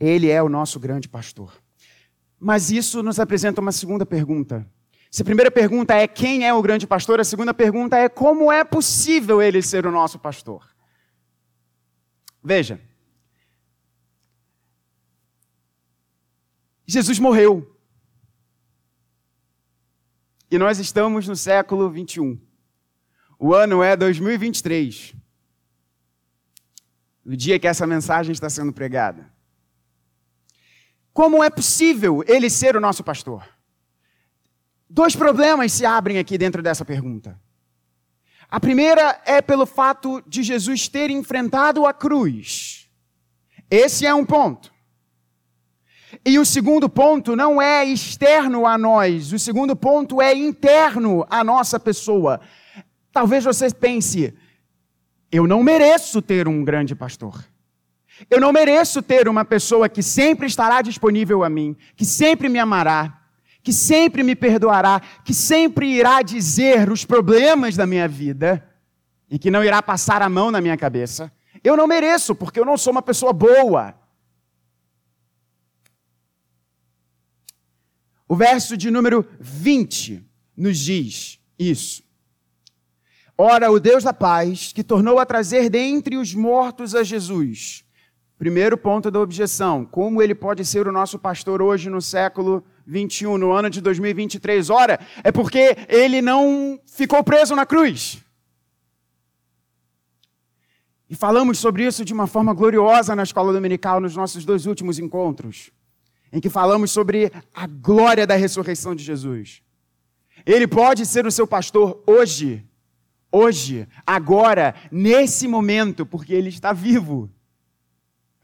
Ele 0.00 0.30
é 0.30 0.42
o 0.42 0.48
nosso 0.48 0.80
grande 0.80 1.08
pastor. 1.08 1.52
Mas 2.38 2.70
isso 2.70 3.02
nos 3.02 3.20
apresenta 3.20 3.60
uma 3.60 3.70
segunda 3.70 4.06
pergunta. 4.06 4.66
Se 5.10 5.20
a 5.20 5.24
primeira 5.24 5.50
pergunta 5.50 5.94
é 5.94 6.08
quem 6.08 6.46
é 6.46 6.54
o 6.54 6.62
grande 6.62 6.86
pastor, 6.86 7.20
a 7.20 7.24
segunda 7.24 7.52
pergunta 7.52 7.98
é 7.98 8.08
como 8.08 8.50
é 8.50 8.64
possível 8.64 9.42
ele 9.42 9.60
ser 9.60 9.84
o 9.86 9.90
nosso 9.90 10.18
pastor? 10.18 10.66
Veja. 12.42 12.80
Jesus 16.86 17.18
morreu. 17.18 17.76
E 20.50 20.58
nós 20.58 20.78
estamos 20.78 21.28
no 21.28 21.36
século 21.36 21.90
21. 21.90 22.40
O 23.38 23.54
ano 23.54 23.82
é 23.82 23.96
2023. 23.96 25.14
O 27.24 27.36
dia 27.36 27.58
que 27.58 27.68
essa 27.68 27.86
mensagem 27.86 28.32
está 28.32 28.48
sendo 28.48 28.72
pregada. 28.72 29.30
Como 31.20 31.44
é 31.44 31.50
possível 31.50 32.24
ele 32.26 32.48
ser 32.48 32.74
o 32.78 32.80
nosso 32.80 33.04
pastor? 33.04 33.46
Dois 34.88 35.14
problemas 35.14 35.70
se 35.70 35.84
abrem 35.84 36.16
aqui 36.16 36.38
dentro 36.38 36.62
dessa 36.62 36.82
pergunta. 36.82 37.38
A 38.48 38.58
primeira 38.58 39.20
é 39.26 39.42
pelo 39.42 39.66
fato 39.66 40.22
de 40.26 40.42
Jesus 40.42 40.88
ter 40.88 41.10
enfrentado 41.10 41.84
a 41.84 41.92
cruz. 41.92 42.88
Esse 43.70 44.06
é 44.06 44.14
um 44.14 44.24
ponto. 44.24 44.72
E 46.24 46.38
o 46.38 46.44
segundo 46.46 46.88
ponto 46.88 47.36
não 47.36 47.60
é 47.60 47.84
externo 47.84 48.64
a 48.64 48.78
nós, 48.78 49.30
o 49.30 49.38
segundo 49.38 49.76
ponto 49.76 50.22
é 50.22 50.32
interno 50.34 51.26
à 51.28 51.44
nossa 51.44 51.78
pessoa. 51.78 52.40
Talvez 53.12 53.44
você 53.44 53.68
pense, 53.74 54.34
eu 55.30 55.46
não 55.46 55.62
mereço 55.62 56.22
ter 56.22 56.48
um 56.48 56.64
grande 56.64 56.94
pastor. 56.94 57.44
Eu 58.28 58.40
não 58.40 58.52
mereço 58.52 59.00
ter 59.00 59.28
uma 59.28 59.44
pessoa 59.44 59.88
que 59.88 60.02
sempre 60.02 60.46
estará 60.46 60.82
disponível 60.82 61.44
a 61.44 61.48
mim, 61.48 61.76
que 61.96 62.04
sempre 62.04 62.48
me 62.48 62.58
amará, 62.58 63.20
que 63.62 63.72
sempre 63.72 64.22
me 64.22 64.34
perdoará, 64.34 65.00
que 65.24 65.32
sempre 65.32 65.86
irá 65.86 66.22
dizer 66.22 66.90
os 66.90 67.04
problemas 67.04 67.76
da 67.76 67.86
minha 67.86 68.08
vida 68.08 68.66
e 69.30 69.38
que 69.38 69.50
não 69.50 69.62
irá 69.62 69.80
passar 69.82 70.22
a 70.22 70.28
mão 70.28 70.50
na 70.50 70.60
minha 70.60 70.76
cabeça. 70.76 71.32
Eu 71.62 71.76
não 71.76 71.86
mereço, 71.86 72.34
porque 72.34 72.58
eu 72.58 72.64
não 72.64 72.76
sou 72.76 72.90
uma 72.90 73.02
pessoa 73.02 73.32
boa. 73.32 73.94
O 78.26 78.36
verso 78.36 78.76
de 78.76 78.90
número 78.90 79.28
20 79.40 80.24
nos 80.56 80.78
diz 80.78 81.38
isso. 81.58 82.02
Ora, 83.36 83.70
o 83.70 83.80
Deus 83.80 84.04
da 84.04 84.12
paz, 84.12 84.72
que 84.72 84.84
tornou 84.84 85.18
a 85.18 85.26
trazer 85.26 85.70
dentre 85.70 86.16
os 86.16 86.34
mortos 86.34 86.94
a 86.94 87.02
Jesus. 87.02 87.84
Primeiro 88.40 88.78
ponto 88.78 89.10
da 89.10 89.20
objeção: 89.20 89.84
como 89.84 90.22
ele 90.22 90.34
pode 90.34 90.64
ser 90.64 90.88
o 90.88 90.92
nosso 90.92 91.18
pastor 91.18 91.60
hoje 91.60 91.90
no 91.90 92.00
século 92.00 92.64
21, 92.86 93.36
no 93.36 93.52
ano 93.52 93.68
de 93.68 93.82
2023? 93.82 94.70
Ora, 94.70 94.98
é 95.22 95.30
porque 95.30 95.76
ele 95.90 96.22
não 96.22 96.80
ficou 96.86 97.22
preso 97.22 97.54
na 97.54 97.66
cruz. 97.66 98.24
E 101.06 101.14
falamos 101.14 101.58
sobre 101.58 101.84
isso 101.84 102.02
de 102.02 102.14
uma 102.14 102.26
forma 102.26 102.54
gloriosa 102.54 103.14
na 103.14 103.24
escola 103.24 103.52
dominical 103.52 104.00
nos 104.00 104.16
nossos 104.16 104.42
dois 104.42 104.64
últimos 104.64 104.98
encontros 104.98 105.70
em 106.32 106.40
que 106.40 106.48
falamos 106.48 106.90
sobre 106.90 107.30
a 107.54 107.66
glória 107.66 108.26
da 108.26 108.36
ressurreição 108.36 108.94
de 108.94 109.04
Jesus. 109.04 109.60
Ele 110.46 110.66
pode 110.66 111.04
ser 111.04 111.26
o 111.26 111.30
seu 111.30 111.46
pastor 111.46 112.02
hoje, 112.06 112.64
hoje, 113.30 113.86
agora, 114.06 114.74
nesse 114.90 115.46
momento, 115.46 116.06
porque 116.06 116.32
ele 116.32 116.48
está 116.48 116.72
vivo. 116.72 117.28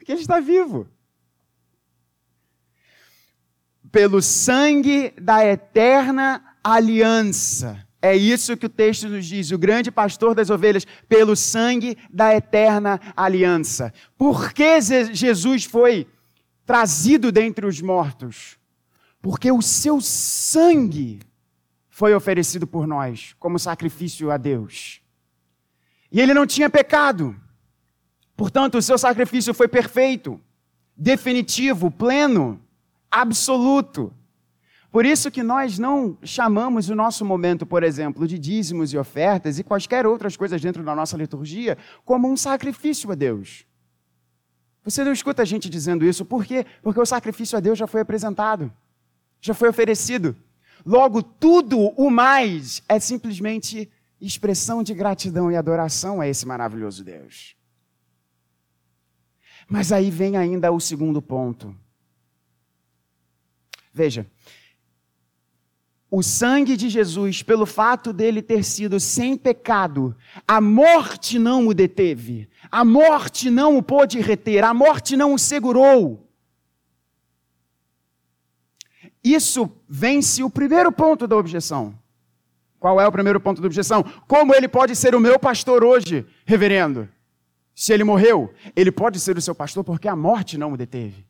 Porque 0.06 0.12
ele 0.12 0.20
está 0.20 0.38
vivo. 0.38 0.86
Pelo 3.90 4.22
sangue 4.22 5.12
da 5.20 5.44
eterna 5.44 6.44
aliança. 6.62 7.84
É 8.00 8.14
isso 8.14 8.56
que 8.56 8.66
o 8.66 8.68
texto 8.68 9.08
nos 9.08 9.26
diz, 9.26 9.50
o 9.50 9.58
grande 9.58 9.90
pastor 9.90 10.32
das 10.32 10.48
ovelhas, 10.48 10.86
pelo 11.08 11.34
sangue 11.34 11.98
da 12.08 12.32
eterna 12.32 13.00
aliança. 13.16 13.92
Por 14.16 14.52
que 14.52 14.80
Jesus 15.12 15.64
foi 15.64 16.06
trazido 16.64 17.32
dentre 17.32 17.66
os 17.66 17.80
mortos, 17.80 18.56
porque 19.20 19.50
o 19.50 19.60
seu 19.60 20.00
sangue 20.00 21.18
foi 21.90 22.14
oferecido 22.14 22.64
por 22.64 22.86
nós 22.86 23.34
como 23.40 23.58
sacrifício 23.58 24.30
a 24.30 24.36
Deus. 24.36 25.00
E 26.12 26.20
ele 26.20 26.32
não 26.32 26.46
tinha 26.46 26.70
pecado. 26.70 27.34
Portanto, 28.36 28.76
o 28.76 28.82
seu 28.82 28.98
sacrifício 28.98 29.54
foi 29.54 29.66
perfeito, 29.66 30.38
definitivo, 30.96 31.90
pleno, 31.90 32.60
absoluto. 33.10 34.12
Por 34.90 35.04
isso 35.04 35.30
que 35.30 35.42
nós 35.42 35.78
não 35.78 36.16
chamamos 36.22 36.88
o 36.88 36.94
nosso 36.94 37.24
momento, 37.24 37.66
por 37.66 37.82
exemplo, 37.82 38.26
de 38.26 38.38
dízimos 38.38 38.92
e 38.92 38.98
ofertas 38.98 39.58
e 39.58 39.64
quaisquer 39.64 40.06
outras 40.06 40.36
coisas 40.36 40.60
dentro 40.60 40.82
da 40.82 40.94
nossa 40.94 41.16
liturgia 41.16 41.76
como 42.04 42.30
um 42.30 42.36
sacrifício 42.36 43.10
a 43.10 43.14
Deus. 43.14 43.66
Você 44.84 45.02
não 45.02 45.12
escuta 45.12 45.42
a 45.42 45.44
gente 45.44 45.68
dizendo 45.68 46.04
isso, 46.04 46.24
por 46.24 46.44
quê? 46.44 46.64
Porque 46.82 47.00
o 47.00 47.06
sacrifício 47.06 47.58
a 47.58 47.60
Deus 47.60 47.78
já 47.78 47.86
foi 47.86 48.02
apresentado, 48.02 48.72
já 49.40 49.52
foi 49.52 49.68
oferecido. 49.68 50.36
Logo, 50.84 51.22
tudo 51.22 51.78
o 51.96 52.10
mais 52.10 52.82
é 52.88 53.00
simplesmente 53.00 53.90
expressão 54.20 54.82
de 54.82 54.94
gratidão 54.94 55.50
e 55.50 55.56
adoração 55.56 56.20
a 56.20 56.28
esse 56.28 56.46
maravilhoso 56.46 57.02
Deus. 57.02 57.55
Mas 59.68 59.90
aí 59.92 60.10
vem 60.10 60.36
ainda 60.36 60.70
o 60.70 60.80
segundo 60.80 61.20
ponto. 61.20 61.74
Veja, 63.92 64.26
o 66.10 66.22
sangue 66.22 66.76
de 66.76 66.88
Jesus, 66.88 67.42
pelo 67.42 67.66
fato 67.66 68.12
dele 68.12 68.40
ter 68.40 68.62
sido 68.62 69.00
sem 69.00 69.36
pecado, 69.36 70.16
a 70.46 70.60
morte 70.60 71.38
não 71.38 71.66
o 71.66 71.74
deteve, 71.74 72.48
a 72.70 72.84
morte 72.84 73.50
não 73.50 73.76
o 73.76 73.82
pôde 73.82 74.20
reter, 74.20 74.62
a 74.64 74.72
morte 74.72 75.16
não 75.16 75.34
o 75.34 75.38
segurou. 75.38 76.30
Isso 79.22 79.68
vence 79.88 80.44
o 80.44 80.50
primeiro 80.50 80.92
ponto 80.92 81.26
da 81.26 81.36
objeção. 81.36 81.98
Qual 82.78 83.00
é 83.00 83.08
o 83.08 83.12
primeiro 83.12 83.40
ponto 83.40 83.60
da 83.60 83.66
objeção? 83.66 84.04
Como 84.28 84.54
ele 84.54 84.68
pode 84.68 84.94
ser 84.94 85.14
o 85.14 85.20
meu 85.20 85.38
pastor 85.40 85.82
hoje, 85.82 86.24
reverendo? 86.44 87.08
Se 87.78 87.92
ele 87.92 88.04
morreu, 88.04 88.54
ele 88.74 88.90
pode 88.90 89.20
ser 89.20 89.36
o 89.36 89.42
seu 89.42 89.54
pastor 89.54 89.84
porque 89.84 90.08
a 90.08 90.16
morte 90.16 90.56
não 90.56 90.72
o 90.72 90.78
deteve. 90.78 91.26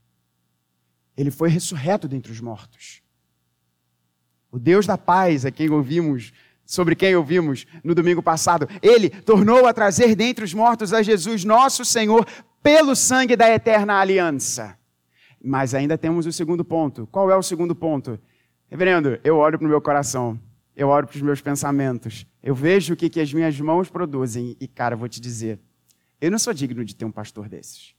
Ele 1.16 1.32
foi 1.32 1.48
ressurreto 1.48 2.06
dentre 2.06 2.30
os 2.30 2.40
mortos. 2.40 3.02
O 4.52 4.56
Deus 4.60 4.86
da 4.86 4.96
paz, 4.96 5.44
a 5.44 5.50
quem 5.50 5.68
ouvimos, 5.68 6.32
sobre 6.64 6.94
quem 6.94 7.16
ouvimos 7.16 7.66
no 7.82 7.96
domingo 7.96 8.22
passado, 8.22 8.68
ele 8.80 9.10
tornou 9.10 9.66
a 9.66 9.74
trazer 9.74 10.14
dentre 10.14 10.44
os 10.44 10.54
mortos 10.54 10.92
a 10.92 11.02
Jesus, 11.02 11.44
nosso 11.44 11.84
Senhor, 11.84 12.24
pelo 12.62 12.94
sangue 12.94 13.34
da 13.34 13.50
eterna 13.50 13.94
aliança. 13.94 14.78
Mas 15.42 15.74
ainda 15.74 15.98
temos 15.98 16.26
o 16.26 16.32
segundo 16.32 16.64
ponto. 16.64 17.08
Qual 17.08 17.28
é 17.28 17.36
o 17.36 17.42
segundo 17.42 17.74
ponto? 17.74 18.20
Reverendo, 18.68 19.18
eu 19.24 19.36
olho 19.38 19.58
para 19.58 19.66
o 19.66 19.68
meu 19.68 19.80
coração, 19.80 20.38
eu 20.76 20.90
olho 20.90 21.08
para 21.08 21.16
os 21.16 21.22
meus 21.22 21.40
pensamentos, 21.40 22.24
eu 22.40 22.54
vejo 22.54 22.94
o 22.94 22.96
que, 22.96 23.10
que 23.10 23.20
as 23.20 23.32
minhas 23.32 23.60
mãos 23.60 23.88
produzem, 23.88 24.56
e, 24.60 24.68
cara, 24.68 24.94
vou 24.94 25.08
te 25.08 25.20
dizer, 25.20 25.58
eu 26.20 26.30
não 26.30 26.38
sou 26.38 26.52
digno 26.52 26.84
de 26.84 26.94
ter 26.94 27.04
um 27.04 27.12
pastor 27.12 27.48
desses. 27.48 27.94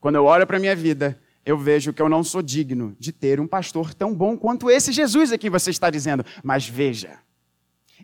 Quando 0.00 0.16
eu 0.16 0.24
olho 0.24 0.46
para 0.46 0.56
a 0.56 0.60
minha 0.60 0.76
vida, 0.76 1.20
eu 1.44 1.56
vejo 1.56 1.92
que 1.92 2.02
eu 2.02 2.08
não 2.08 2.22
sou 2.22 2.42
digno 2.42 2.96
de 2.98 3.10
ter 3.12 3.40
um 3.40 3.46
pastor 3.46 3.94
tão 3.94 4.14
bom 4.14 4.36
quanto 4.36 4.70
esse 4.70 4.92
Jesus 4.92 5.32
a 5.32 5.38
quem 5.38 5.50
você 5.50 5.70
está 5.70 5.90
dizendo. 5.90 6.24
Mas 6.42 6.68
veja, 6.68 7.18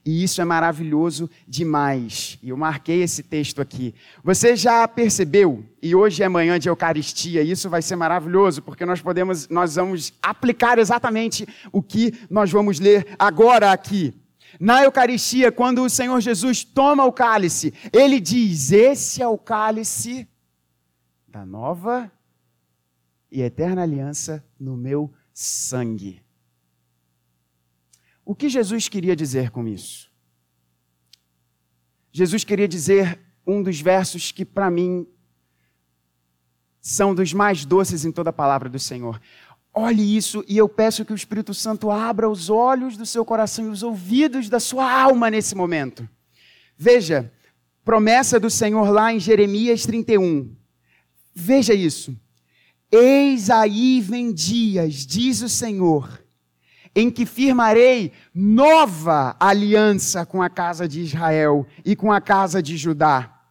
e 0.04 0.22
isso 0.22 0.40
é 0.40 0.44
maravilhoso 0.44 1.30
demais. 1.46 2.38
E 2.42 2.50
eu 2.50 2.56
marquei 2.56 3.02
esse 3.02 3.22
texto 3.22 3.60
aqui. 3.60 3.94
Você 4.22 4.56
já 4.56 4.86
percebeu? 4.88 5.64
E 5.82 5.94
hoje 5.94 6.22
é 6.22 6.28
manhã 6.28 6.58
de 6.58 6.68
Eucaristia, 6.68 7.42
e 7.42 7.50
isso 7.50 7.70
vai 7.70 7.80
ser 7.80 7.96
maravilhoso, 7.96 8.62
porque 8.62 8.84
nós 8.84 9.00
podemos, 9.00 9.48
nós 9.48 9.76
vamos 9.76 10.12
aplicar 10.22 10.78
exatamente 10.78 11.46
o 11.70 11.82
que 11.82 12.12
nós 12.28 12.50
vamos 12.50 12.80
ler 12.80 13.14
agora 13.18 13.72
aqui. 13.72 14.14
Na 14.60 14.84
Eucaristia, 14.84 15.50
quando 15.50 15.82
o 15.82 15.90
Senhor 15.90 16.20
Jesus 16.20 16.64
toma 16.64 17.04
o 17.04 17.12
cálice, 17.12 17.72
ele 17.92 18.20
diz: 18.20 18.72
Esse 18.72 19.22
é 19.22 19.28
o 19.28 19.38
cálice 19.38 20.28
da 21.26 21.44
nova 21.44 22.10
e 23.30 23.42
eterna 23.42 23.82
aliança 23.82 24.44
no 24.58 24.76
meu 24.76 25.12
sangue. 25.32 26.22
O 28.24 28.34
que 28.34 28.48
Jesus 28.48 28.88
queria 28.88 29.14
dizer 29.14 29.50
com 29.50 29.66
isso? 29.66 30.10
Jesus 32.12 32.44
queria 32.44 32.68
dizer 32.68 33.20
um 33.46 33.62
dos 33.62 33.80
versos 33.80 34.30
que, 34.30 34.44
para 34.44 34.70
mim, 34.70 35.06
são 36.80 37.14
dos 37.14 37.32
mais 37.32 37.64
doces 37.64 38.04
em 38.04 38.12
toda 38.12 38.30
a 38.30 38.32
palavra 38.32 38.68
do 38.68 38.78
Senhor. 38.78 39.20
Olhe 39.76 40.16
isso 40.16 40.44
e 40.46 40.56
eu 40.56 40.68
peço 40.68 41.04
que 41.04 41.12
o 41.12 41.16
Espírito 41.16 41.52
Santo 41.52 41.90
abra 41.90 42.30
os 42.30 42.48
olhos 42.48 42.96
do 42.96 43.04
seu 43.04 43.24
coração 43.24 43.66
e 43.66 43.70
os 43.70 43.82
ouvidos 43.82 44.48
da 44.48 44.60
sua 44.60 44.88
alma 44.88 45.28
nesse 45.28 45.56
momento. 45.56 46.08
Veja, 46.78 47.32
promessa 47.84 48.38
do 48.38 48.48
Senhor 48.48 48.88
lá 48.90 49.12
em 49.12 49.18
Jeremias 49.18 49.84
31. 49.84 50.54
Veja 51.34 51.74
isso. 51.74 52.16
Eis 52.90 53.50
aí 53.50 54.00
vem 54.00 54.32
dias, 54.32 55.04
diz 55.04 55.42
o 55.42 55.48
Senhor, 55.48 56.22
em 56.94 57.10
que 57.10 57.26
firmarei 57.26 58.12
nova 58.32 59.36
aliança 59.40 60.24
com 60.24 60.40
a 60.40 60.48
casa 60.48 60.86
de 60.86 61.00
Israel 61.00 61.66
e 61.84 61.96
com 61.96 62.12
a 62.12 62.20
casa 62.20 62.62
de 62.62 62.76
Judá. 62.76 63.42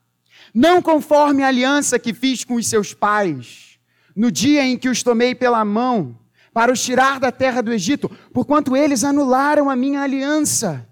Não 0.53 0.81
conforme 0.81 1.43
a 1.43 1.49
aliança 1.49 1.99
que 1.99 2.13
fiz 2.13 2.45
com 2.45 2.55
os 2.55 2.67
seus 2.67 2.93
pais, 2.93 3.72
no 4.15 4.31
dia 4.31 4.65
em 4.65 4.77
que 4.77 4.89
os 4.89 5.03
tomei 5.03 5.33
pela 5.33 5.63
mão, 5.65 6.17
para 6.53 6.71
os 6.71 6.83
tirar 6.83 7.19
da 7.19 7.31
terra 7.31 7.61
do 7.61 7.73
Egito, 7.73 8.09
porquanto 8.31 8.77
eles 8.77 9.03
anularam 9.03 9.69
a 9.69 9.75
minha 9.75 10.01
aliança. 10.01 10.87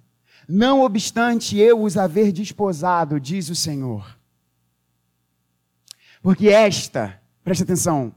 Não 0.47 0.81
obstante 0.81 1.57
eu 1.57 1.81
os 1.81 1.97
haver 1.97 2.31
desposado, 2.31 3.19
diz 3.19 3.49
o 3.49 3.55
Senhor. 3.55 4.17
Porque 6.21 6.49
esta, 6.49 7.21
preste 7.43 7.63
atenção, 7.63 8.13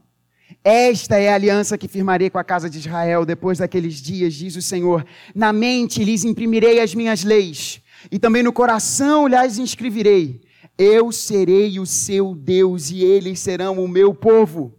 Esta 0.63 1.17
é 1.17 1.29
a 1.29 1.35
aliança 1.35 1.77
que 1.77 1.87
firmarei 1.87 2.29
com 2.29 2.37
a 2.37 2.43
casa 2.43 2.69
de 2.69 2.79
Israel 2.79 3.25
depois 3.25 3.59
daqueles 3.59 3.95
dias, 3.95 4.33
diz 4.33 4.55
o 4.55 4.61
Senhor. 4.61 5.05
Na 5.33 5.53
mente 5.53 6.03
lhes 6.03 6.23
imprimirei 6.23 6.79
as 6.79 6.93
minhas 6.95 7.23
leis, 7.23 7.81
e 8.11 8.17
também 8.17 8.43
no 8.43 8.53
coração 8.53 9.27
lhes 9.27 9.57
inscreverei. 9.57 10.41
Eu 10.77 11.11
serei 11.11 11.79
o 11.79 11.85
seu 11.85 12.35
Deus 12.35 12.89
e 12.89 13.03
eles 13.03 13.39
serão 13.39 13.83
o 13.83 13.87
meu 13.87 14.13
povo. 14.13 14.73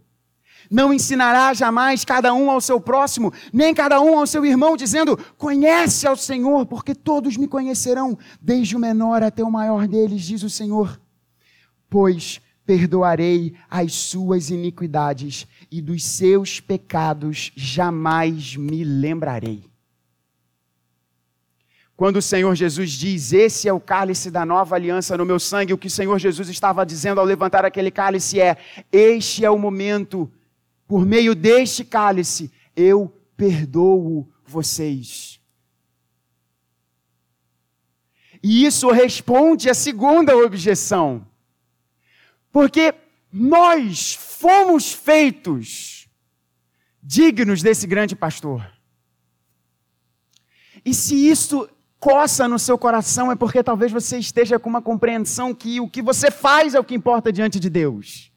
Não 0.69 0.93
ensinará 0.93 1.53
jamais 1.53 2.03
cada 2.03 2.33
um 2.33 2.49
ao 2.51 2.61
seu 2.61 2.79
próximo, 2.79 3.33
nem 3.51 3.73
cada 3.73 3.99
um 4.01 4.17
ao 4.17 4.27
seu 4.27 4.45
irmão, 4.45 4.75
dizendo: 4.77 5.17
Conhece 5.37 6.07
ao 6.07 6.15
Senhor, 6.15 6.65
porque 6.65 6.93
todos 6.93 7.37
me 7.37 7.47
conhecerão, 7.47 8.17
desde 8.41 8.75
o 8.75 8.79
menor 8.79 9.23
até 9.23 9.43
o 9.43 9.51
maior 9.51 9.87
deles, 9.87 10.23
diz 10.23 10.43
o 10.43 10.49
Senhor. 10.49 10.99
Pois 11.89 12.41
perdoarei 12.65 13.55
as 13.69 13.93
suas 13.93 14.49
iniquidades 14.49 15.47
e 15.71 15.81
dos 15.81 16.03
seus 16.03 16.59
pecados 16.59 17.51
jamais 17.55 18.57
me 18.57 18.83
lembrarei. 18.83 19.63
Quando 21.95 22.17
o 22.17 22.21
Senhor 22.21 22.53
Jesus 22.53 22.91
diz: 22.91 23.33
Esse 23.33 23.67
é 23.67 23.73
o 23.73 23.79
cálice 23.79 24.29
da 24.29 24.45
nova 24.45 24.75
aliança 24.75 25.17
no 25.17 25.25
meu 25.25 25.39
sangue, 25.39 25.73
o 25.73 25.77
que 25.77 25.87
o 25.87 25.89
Senhor 25.89 26.19
Jesus 26.19 26.47
estava 26.47 26.85
dizendo 26.85 27.19
ao 27.19 27.25
levantar 27.25 27.65
aquele 27.65 27.89
cálice 27.89 28.39
é: 28.39 28.55
Este 28.91 29.43
é 29.43 29.49
o 29.49 29.57
momento, 29.57 30.31
por 30.87 31.05
meio 31.05 31.35
deste 31.35 31.83
cálice, 31.83 32.51
eu 32.75 33.13
perdoo 33.35 34.31
vocês. 34.45 35.39
E 38.41 38.65
isso 38.65 38.89
responde 38.91 39.69
à 39.69 39.73
segunda 39.73 40.35
objeção. 40.37 41.27
Porque 42.51 42.93
nós 43.31 44.13
fomos 44.13 44.93
feitos 44.93 46.07
dignos 47.03 47.61
desse 47.61 47.85
grande 47.85 48.15
pastor. 48.15 48.65
E 50.85 50.93
se 50.93 51.15
isso 51.27 51.69
coça 51.99 52.47
no 52.47 52.57
seu 52.57 52.77
coração, 52.77 53.31
é 53.31 53.35
porque 53.35 53.63
talvez 53.63 53.91
você 53.91 54.17
esteja 54.17 54.57
com 54.57 54.69
uma 54.69 54.81
compreensão 54.81 55.53
que 55.53 55.81
o 55.81 55.89
que 55.89 56.01
você 56.01 56.31
faz 56.31 56.73
é 56.73 56.79
o 56.79 56.83
que 56.83 56.95
importa 56.95 57.31
diante 57.31 57.59
de 57.59 57.69
Deus. 57.69 58.31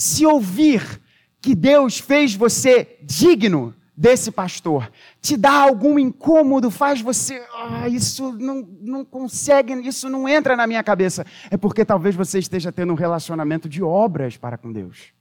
Se 0.00 0.24
ouvir 0.24 0.98
que 1.42 1.54
Deus 1.54 1.98
fez 1.98 2.34
você 2.34 2.96
digno 3.02 3.74
desse 3.94 4.30
pastor, 4.30 4.90
te 5.20 5.36
dá 5.36 5.52
algum 5.52 5.98
incômodo, 5.98 6.70
faz 6.70 7.02
você, 7.02 7.46
ah, 7.54 7.86
isso 7.86 8.32
não, 8.32 8.66
não 8.80 9.04
consegue, 9.04 9.74
isso 9.86 10.08
não 10.08 10.26
entra 10.26 10.56
na 10.56 10.66
minha 10.66 10.82
cabeça, 10.82 11.26
é 11.50 11.56
porque 11.58 11.84
talvez 11.84 12.14
você 12.16 12.38
esteja 12.38 12.72
tendo 12.72 12.94
um 12.94 12.96
relacionamento 12.96 13.68
de 13.68 13.82
obras 13.82 14.38
para 14.38 14.56
com 14.56 14.72
Deus. 14.72 15.12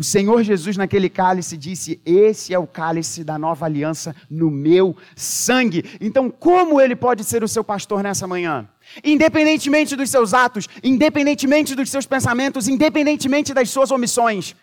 O 0.00 0.02
Senhor 0.02 0.42
Jesus, 0.42 0.78
naquele 0.78 1.10
cálice, 1.10 1.58
disse: 1.58 2.00
Esse 2.06 2.54
é 2.54 2.58
o 2.58 2.66
cálice 2.66 3.22
da 3.22 3.38
nova 3.38 3.66
aliança 3.66 4.16
no 4.30 4.50
meu 4.50 4.96
sangue. 5.14 5.84
Então, 6.00 6.30
como 6.30 6.80
ele 6.80 6.96
pode 6.96 7.22
ser 7.22 7.44
o 7.44 7.48
seu 7.48 7.62
pastor 7.62 8.02
nessa 8.02 8.26
manhã? 8.26 8.66
Independentemente 9.04 9.94
dos 9.94 10.08
seus 10.08 10.32
atos, 10.32 10.66
independentemente 10.82 11.74
dos 11.74 11.90
seus 11.90 12.06
pensamentos, 12.06 12.66
independentemente 12.66 13.52
das 13.52 13.68
suas 13.68 13.90
omissões, 13.90 14.56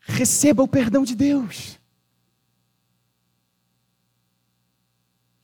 receba 0.00 0.64
o 0.64 0.66
perdão 0.66 1.04
de 1.04 1.14
Deus. 1.14 1.78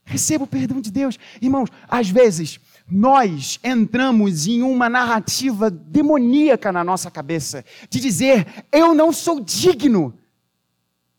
Receba 0.05 0.42
o 0.42 0.48
perdão 0.48 0.81
de 0.81 0.90
Deus. 0.90 1.16
Irmãos, 1.40 1.70
às 1.88 2.11
vezes 2.11 2.59
nós 2.90 3.59
entramos 3.62 4.46
em 4.46 4.62
uma 4.62 4.88
narrativa 4.88 5.70
demoníaca 5.70 6.72
na 6.72 6.83
nossa 6.83 7.11
cabeça 7.11 7.64
de 7.88 8.00
dizer: 8.00 8.64
eu 8.72 8.94
não 8.94 9.12
sou 9.12 9.40
digno 9.40 10.18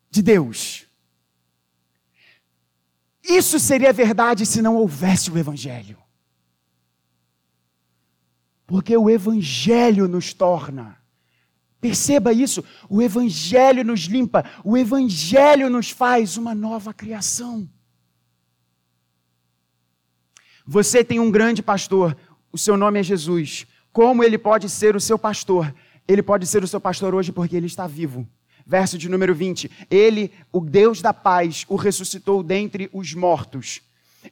de 0.10 0.22
Deus. 0.22 0.86
Isso 3.24 3.60
seria 3.60 3.94
verdade 3.94 4.46
se 4.46 4.62
não 4.62 4.76
houvesse 4.76 5.32
o 5.32 5.38
Evangelho. 5.38 5.98
Porque 8.66 8.96
o 8.98 9.10
Evangelho 9.10 10.08
nos 10.08 10.34
torna. 10.34 10.98
Perceba 11.80 12.32
isso, 12.32 12.64
o 12.88 13.02
Evangelho 13.02 13.84
nos 13.84 14.02
limpa, 14.02 14.46
o 14.64 14.78
Evangelho 14.78 15.70
nos 15.70 15.90
faz 15.90 16.38
uma 16.38 16.54
nova 16.54 16.94
criação. 16.94 17.68
Você 20.66 21.04
tem 21.04 21.20
um 21.20 21.32
grande 21.32 21.62
pastor, 21.62 22.16
o 22.52 22.58
seu 22.58 22.78
nome 22.78 23.00
é 23.00 23.04
Jesus. 23.04 23.66
Como 23.92 24.24
ele 24.24 24.38
pode 24.38 24.70
ser 24.70 24.96
o 24.96 25.00
seu 25.00 25.18
pastor? 25.18 25.74
Ele 26.08 26.22
pode 26.22 26.46
ser 26.48 26.64
o 26.64 26.68
seu 26.68 26.80
pastor 26.80 27.14
hoje 27.14 27.32
porque 27.32 27.56
ele 27.56 27.68
está 27.68 27.88
vivo. 27.88 28.28
Verso 28.66 28.98
de 28.98 29.10
número 29.10 29.34
20. 29.34 29.70
Ele, 29.90 30.32
o 30.52 30.62
Deus 30.62 31.02
da 31.02 31.14
paz, 31.14 31.66
o 31.68 31.76
ressuscitou 31.76 32.44
dentre 32.44 32.90
os 32.94 33.14
mortos. 33.14 33.82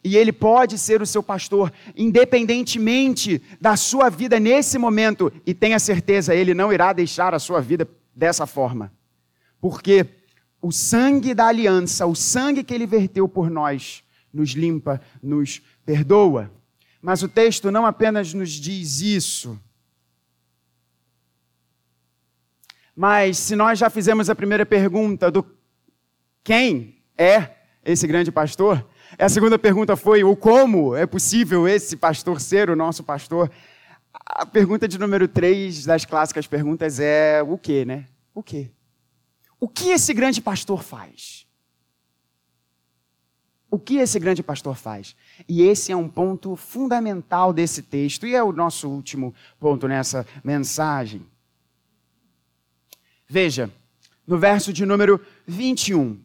E 0.03 0.15
ele 0.15 0.31
pode 0.31 0.77
ser 0.77 1.01
o 1.01 1.05
seu 1.05 1.23
pastor, 1.23 1.73
independentemente 1.95 3.41
da 3.59 3.75
sua 3.75 4.09
vida 4.09 4.39
nesse 4.39 4.77
momento. 4.77 5.31
E 5.45 5.53
tenha 5.53 5.79
certeza, 5.79 6.35
ele 6.35 6.53
não 6.53 6.71
irá 6.71 6.93
deixar 6.93 7.33
a 7.33 7.39
sua 7.39 7.59
vida 7.59 7.87
dessa 8.15 8.45
forma. 8.45 8.91
Porque 9.59 10.05
o 10.61 10.71
sangue 10.71 11.33
da 11.33 11.47
aliança, 11.47 12.05
o 12.05 12.15
sangue 12.15 12.63
que 12.63 12.73
ele 12.73 12.85
verteu 12.85 13.27
por 13.27 13.49
nós, 13.49 14.03
nos 14.33 14.51
limpa, 14.51 15.01
nos 15.21 15.61
perdoa. 15.85 16.51
Mas 17.01 17.23
o 17.23 17.29
texto 17.29 17.71
não 17.71 17.85
apenas 17.85 18.33
nos 18.33 18.51
diz 18.51 19.01
isso. 19.01 19.59
Mas 22.95 23.37
se 23.37 23.55
nós 23.55 23.79
já 23.79 23.89
fizemos 23.89 24.29
a 24.29 24.35
primeira 24.35 24.65
pergunta 24.65 25.31
do 25.31 25.45
quem 26.43 27.01
é 27.17 27.55
esse 27.83 28.05
grande 28.05 28.31
pastor, 28.31 28.85
a 29.17 29.29
segunda 29.29 29.57
pergunta 29.57 29.95
foi 29.95 30.23
o 30.23 30.35
como 30.35 30.95
é 30.95 31.05
possível 31.05 31.67
esse 31.67 31.95
pastor 31.95 32.41
ser 32.41 32.69
o 32.69 32.75
nosso 32.75 33.03
pastor. 33.03 33.49
A 34.13 34.45
pergunta 34.45 34.87
de 34.87 34.99
número 34.99 35.27
três 35.27 35.85
das 35.85 36.05
clássicas 36.05 36.45
perguntas 36.45 36.99
é 36.99 37.41
o 37.41 37.57
que, 37.57 37.85
né? 37.85 38.05
O 38.33 38.43
que? 38.43 38.69
O 39.59 39.67
que 39.67 39.89
esse 39.89 40.13
grande 40.13 40.41
pastor 40.41 40.83
faz? 40.83 41.47
O 43.71 43.77
que 43.77 43.97
esse 43.97 44.19
grande 44.19 44.41
pastor 44.41 44.75
faz? 44.75 45.15
E 45.47 45.61
esse 45.61 45.91
é 45.91 45.95
um 45.95 46.09
ponto 46.09 46.55
fundamental 46.55 47.53
desse 47.53 47.83
texto, 47.83 48.25
e 48.25 48.35
é 48.35 48.43
o 48.43 48.51
nosso 48.51 48.89
último 48.89 49.33
ponto 49.59 49.87
nessa 49.87 50.25
mensagem. 50.43 51.25
Veja, 53.27 53.69
no 54.25 54.39
verso 54.39 54.73
de 54.73 54.85
número 54.85 55.23
21, 55.45 56.19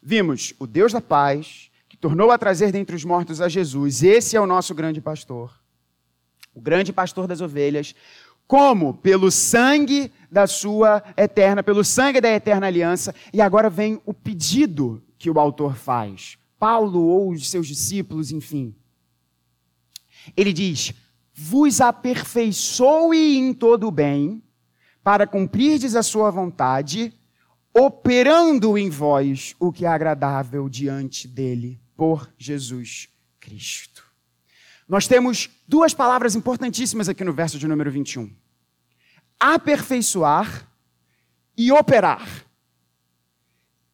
vimos 0.00 0.54
o 0.58 0.66
Deus 0.66 0.92
da 0.92 1.00
paz, 1.00 1.68
que 1.88 1.96
tornou 1.96 2.30
a 2.30 2.38
trazer 2.38 2.70
dentre 2.70 2.94
os 2.94 3.04
mortos 3.04 3.40
a 3.40 3.48
Jesus, 3.48 4.04
esse 4.04 4.36
é 4.36 4.40
o 4.40 4.46
nosso 4.46 4.72
grande 4.72 5.00
pastor, 5.00 5.52
o 6.54 6.60
grande 6.60 6.92
pastor 6.92 7.26
das 7.26 7.40
ovelhas, 7.40 7.92
como? 8.46 8.94
Pelo 8.94 9.32
sangue 9.32 10.12
da 10.30 10.46
sua 10.46 11.02
eterna, 11.16 11.62
pelo 11.62 11.84
sangue 11.84 12.20
da 12.20 12.28
eterna 12.28 12.68
aliança, 12.68 13.12
e 13.32 13.40
agora 13.40 13.68
vem 13.68 14.00
o 14.06 14.14
pedido 14.14 15.02
que 15.20 15.30
o 15.30 15.38
autor 15.38 15.76
faz. 15.76 16.38
Paulo 16.58 17.02
ou 17.02 17.30
os 17.30 17.50
seus 17.50 17.68
discípulos, 17.68 18.32
enfim. 18.32 18.74
Ele 20.34 20.50
diz: 20.52 20.94
Vos 21.34 21.80
aperfeiçoe 21.80 23.36
em 23.36 23.52
todo 23.52 23.86
o 23.86 23.90
bem, 23.90 24.42
para 25.04 25.26
cumprirdes 25.26 25.94
a 25.94 26.02
sua 26.02 26.30
vontade, 26.30 27.12
operando 27.72 28.78
em 28.78 28.88
vós 28.88 29.54
o 29.60 29.70
que 29.70 29.84
é 29.84 29.88
agradável 29.88 30.68
diante 30.70 31.28
dele, 31.28 31.78
por 31.94 32.32
Jesus 32.38 33.10
Cristo. 33.38 34.02
Nós 34.88 35.06
temos 35.06 35.50
duas 35.68 35.92
palavras 35.92 36.34
importantíssimas 36.34 37.10
aqui 37.10 37.22
no 37.24 37.34
verso 37.34 37.58
de 37.58 37.68
número 37.68 37.90
21: 37.90 38.34
aperfeiçoar 39.38 40.66
e 41.58 41.70
operar. 41.70 42.49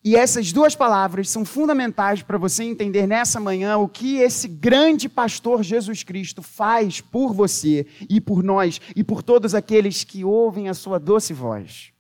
E 0.07 0.15
essas 0.15 0.53
duas 0.53 0.77
palavras 0.77 1.29
são 1.29 1.45
fundamentais 1.45 2.23
para 2.23 2.39
você 2.39 2.63
entender 2.63 3.09
nessa 3.09 3.41
manhã 3.41 3.77
o 3.77 3.89
que 3.89 4.19
esse 4.19 4.47
grande 4.47 5.09
pastor 5.09 5.65
Jesus 5.65 6.05
Cristo 6.05 6.43
faz 6.43 7.01
por 7.01 7.35
você 7.35 7.85
e 8.09 8.21
por 8.21 8.41
nós 8.41 8.81
e 8.95 9.03
por 9.03 9.21
todos 9.21 9.53
aqueles 9.53 10.05
que 10.05 10.23
ouvem 10.23 10.69
a 10.69 10.75
sua 10.75 11.01
doce 11.01 11.35
voz. 11.35 11.93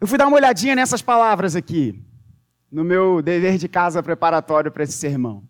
Eu 0.00 0.08
fui 0.08 0.18
dar 0.18 0.26
uma 0.26 0.38
olhadinha 0.38 0.74
nessas 0.74 1.00
palavras 1.00 1.54
aqui, 1.54 2.02
no 2.68 2.82
meu 2.82 3.22
dever 3.22 3.58
de 3.58 3.68
casa 3.68 4.02
preparatório 4.02 4.72
para 4.72 4.82
esse 4.82 4.94
sermão. 4.94 5.48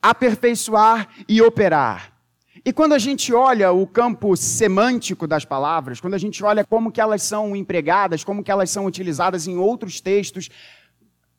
Aperfeiçoar 0.00 1.06
e 1.28 1.42
operar. 1.42 2.17
E 2.64 2.72
quando 2.72 2.92
a 2.92 2.98
gente 2.98 3.32
olha 3.32 3.72
o 3.72 3.86
campo 3.86 4.36
semântico 4.36 5.26
das 5.26 5.44
palavras, 5.44 6.00
quando 6.00 6.14
a 6.14 6.18
gente 6.18 6.42
olha 6.44 6.64
como 6.64 6.90
que 6.90 7.00
elas 7.00 7.22
são 7.22 7.54
empregadas, 7.54 8.24
como 8.24 8.42
que 8.42 8.50
elas 8.50 8.70
são 8.70 8.86
utilizadas 8.86 9.46
em 9.46 9.56
outros 9.56 10.00
textos, 10.00 10.50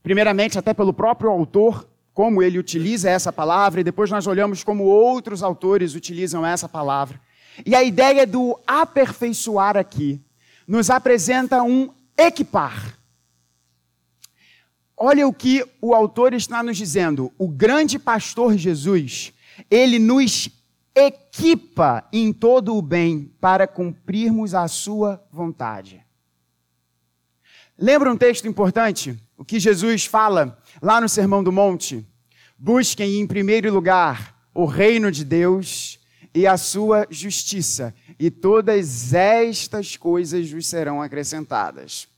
primeiramente 0.02 0.58
até 0.58 0.74
pelo 0.74 0.94
próprio 0.94 1.30
autor, 1.30 1.88
como 2.14 2.42
ele 2.42 2.60
utiliza 2.60 3.10
essa 3.10 3.32
palavra, 3.32 3.82
e 3.82 3.84
depois 3.84 4.10
nós 4.10 4.28
olhamos 4.28 4.64
como 4.64 4.84
outros 4.84 5.44
autores 5.44 5.96
utilizam 5.96 6.46
essa 6.46 6.68
palavra. 6.68 7.20
E 7.66 7.76
a 7.76 7.84
ideia 7.84 8.26
do 8.26 8.60
aperfeiçoar 8.66 9.78
aqui 9.78 10.22
nos 10.68 10.90
apresenta 10.90 11.62
um 11.64 11.90
equipar. 12.18 12.98
Olha 14.96 15.28
o 15.28 15.34
que 15.34 15.66
o 15.82 15.96
autor 15.96 16.34
está 16.34 16.62
nos 16.62 16.76
dizendo. 16.76 17.32
O 17.38 17.48
grande 17.48 17.98
pastor 17.98 18.58
Jesus, 18.58 19.34
ele 19.72 19.98
nos 19.98 20.50
equipa 21.00 22.08
em 22.12 22.34
todo 22.34 22.76
o 22.76 22.82
bem 22.82 23.32
para 23.40 23.68
cumprirmos 23.68 24.54
a 24.54 24.68
sua 24.68 25.24
vontade. 25.32 26.06
Lembra 27.78 28.12
um 28.12 28.18
texto 28.18 28.48
importante? 28.48 29.18
O 29.38 29.46
que 29.46 29.58
Jesus 29.58 30.06
fala 30.06 30.62
lá 30.82 31.00
no 31.00 31.08
Sermão 31.08 31.42
do 31.42 31.52
Monte? 31.52 32.06
Busquem 32.58 33.22
em 33.22 33.26
primeiro 33.26 33.74
lugar 33.74 34.36
o 34.54 34.66
reino 34.66 35.10
de 35.10 35.24
Deus 35.24 35.98
e 36.36 36.46
a 36.46 36.58
sua 36.58 37.08
justiça, 37.10 37.96
e 38.20 38.30
todas 38.30 39.14
estas 39.14 39.96
coisas 39.96 40.52
vos 40.52 40.68
serão 40.68 41.02
acrescentadas. 41.02 42.09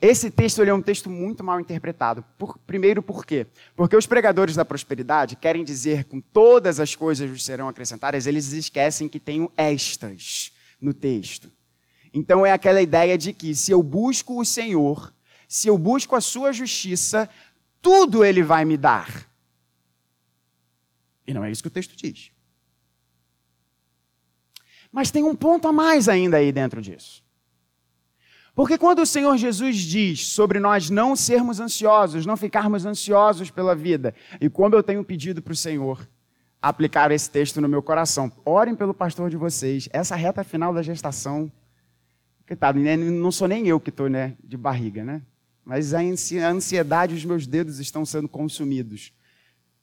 Esse 0.00 0.30
texto 0.30 0.62
é 0.62 0.72
um 0.72 0.82
texto 0.82 1.10
muito 1.10 1.42
mal 1.42 1.60
interpretado. 1.60 2.24
Por, 2.38 2.58
primeiro, 2.58 3.02
por 3.02 3.24
quê? 3.24 3.46
Porque 3.74 3.96
os 3.96 4.06
pregadores 4.06 4.54
da 4.54 4.64
prosperidade 4.64 5.36
querem 5.36 5.64
dizer 5.64 6.04
com 6.04 6.20
todas 6.20 6.80
as 6.80 6.94
coisas 6.94 7.28
vos 7.28 7.44
serão 7.44 7.68
acrescentadas, 7.68 8.26
eles 8.26 8.52
esquecem 8.52 9.08
que 9.08 9.20
tem 9.20 9.48
estas 9.56 10.52
no 10.80 10.92
texto. 10.94 11.50
Então 12.12 12.44
é 12.46 12.52
aquela 12.52 12.80
ideia 12.80 13.18
de 13.18 13.32
que 13.32 13.54
se 13.54 13.72
eu 13.72 13.82
busco 13.82 14.40
o 14.40 14.44
Senhor, 14.44 15.12
se 15.48 15.68
eu 15.68 15.76
busco 15.76 16.14
a 16.14 16.20
sua 16.20 16.52
justiça, 16.52 17.28
tudo 17.82 18.24
ele 18.24 18.42
vai 18.42 18.64
me 18.64 18.76
dar. 18.76 19.28
E 21.26 21.32
não 21.32 21.44
é 21.44 21.50
isso 21.50 21.62
que 21.62 21.68
o 21.68 21.70
texto 21.70 21.96
diz. 21.96 22.30
Mas 24.92 25.10
tem 25.10 25.24
um 25.24 25.34
ponto 25.34 25.66
a 25.66 25.72
mais 25.72 26.08
ainda 26.08 26.36
aí 26.36 26.52
dentro 26.52 26.80
disso. 26.80 27.23
Porque 28.54 28.78
quando 28.78 29.00
o 29.00 29.06
Senhor 29.06 29.36
Jesus 29.36 29.76
diz 29.78 30.28
sobre 30.28 30.60
nós 30.60 30.88
não 30.88 31.16
sermos 31.16 31.58
ansiosos, 31.58 32.24
não 32.24 32.36
ficarmos 32.36 32.86
ansiosos 32.86 33.50
pela 33.50 33.74
vida, 33.74 34.14
e 34.40 34.48
como 34.48 34.74
eu 34.74 34.82
tenho 34.82 35.02
pedido 35.02 35.42
para 35.42 35.52
o 35.52 35.56
Senhor 35.56 36.08
aplicar 36.62 37.10
esse 37.10 37.28
texto 37.28 37.60
no 37.60 37.68
meu 37.68 37.82
coração, 37.82 38.32
orem 38.44 38.74
pelo 38.74 38.94
pastor 38.94 39.28
de 39.28 39.36
vocês, 39.36 39.88
essa 39.92 40.14
reta 40.14 40.44
final 40.44 40.72
da 40.72 40.82
gestação, 40.82 41.50
coitado, 42.46 42.78
né, 42.78 42.96
não 42.96 43.32
sou 43.32 43.48
nem 43.48 43.66
eu 43.66 43.80
que 43.80 43.90
estou 43.90 44.08
né, 44.08 44.34
de 44.42 44.56
barriga, 44.56 45.04
né? 45.04 45.20
Mas 45.64 45.92
a 45.92 46.00
ansiedade, 46.00 47.14
os 47.14 47.24
meus 47.24 47.46
dedos 47.46 47.80
estão 47.80 48.04
sendo 48.04 48.28
consumidos 48.28 49.12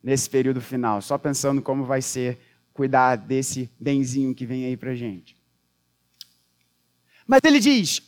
nesse 0.02 0.30
período 0.30 0.62
final, 0.62 1.02
só 1.02 1.18
pensando 1.18 1.62
como 1.62 1.84
vai 1.84 2.02
ser 2.02 2.40
cuidar 2.74 3.16
desse 3.16 3.70
benzinho 3.80 4.34
que 4.34 4.46
vem 4.46 4.66
aí 4.66 4.78
para 4.78 4.96
gente. 4.96 5.36
Mas 7.28 7.42
ele 7.44 7.60
diz: 7.60 8.02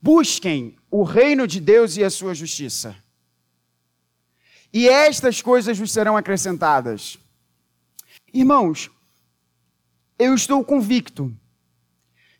Busquem 0.00 0.76
o 0.90 1.02
reino 1.02 1.46
de 1.46 1.60
Deus 1.60 1.96
e 1.96 2.04
a 2.04 2.10
sua 2.10 2.34
justiça. 2.34 2.96
E 4.72 4.88
estas 4.88 5.42
coisas 5.42 5.78
vos 5.78 5.90
serão 5.90 6.16
acrescentadas. 6.16 7.18
Irmãos, 8.32 8.90
eu 10.18 10.34
estou 10.34 10.64
convicto 10.64 11.34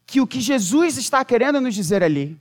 que 0.06 0.20
o 0.20 0.26
que 0.26 0.40
Jesus 0.40 0.96
está 0.96 1.24
querendo 1.24 1.60
nos 1.60 1.74
dizer 1.74 2.02
ali 2.02 2.38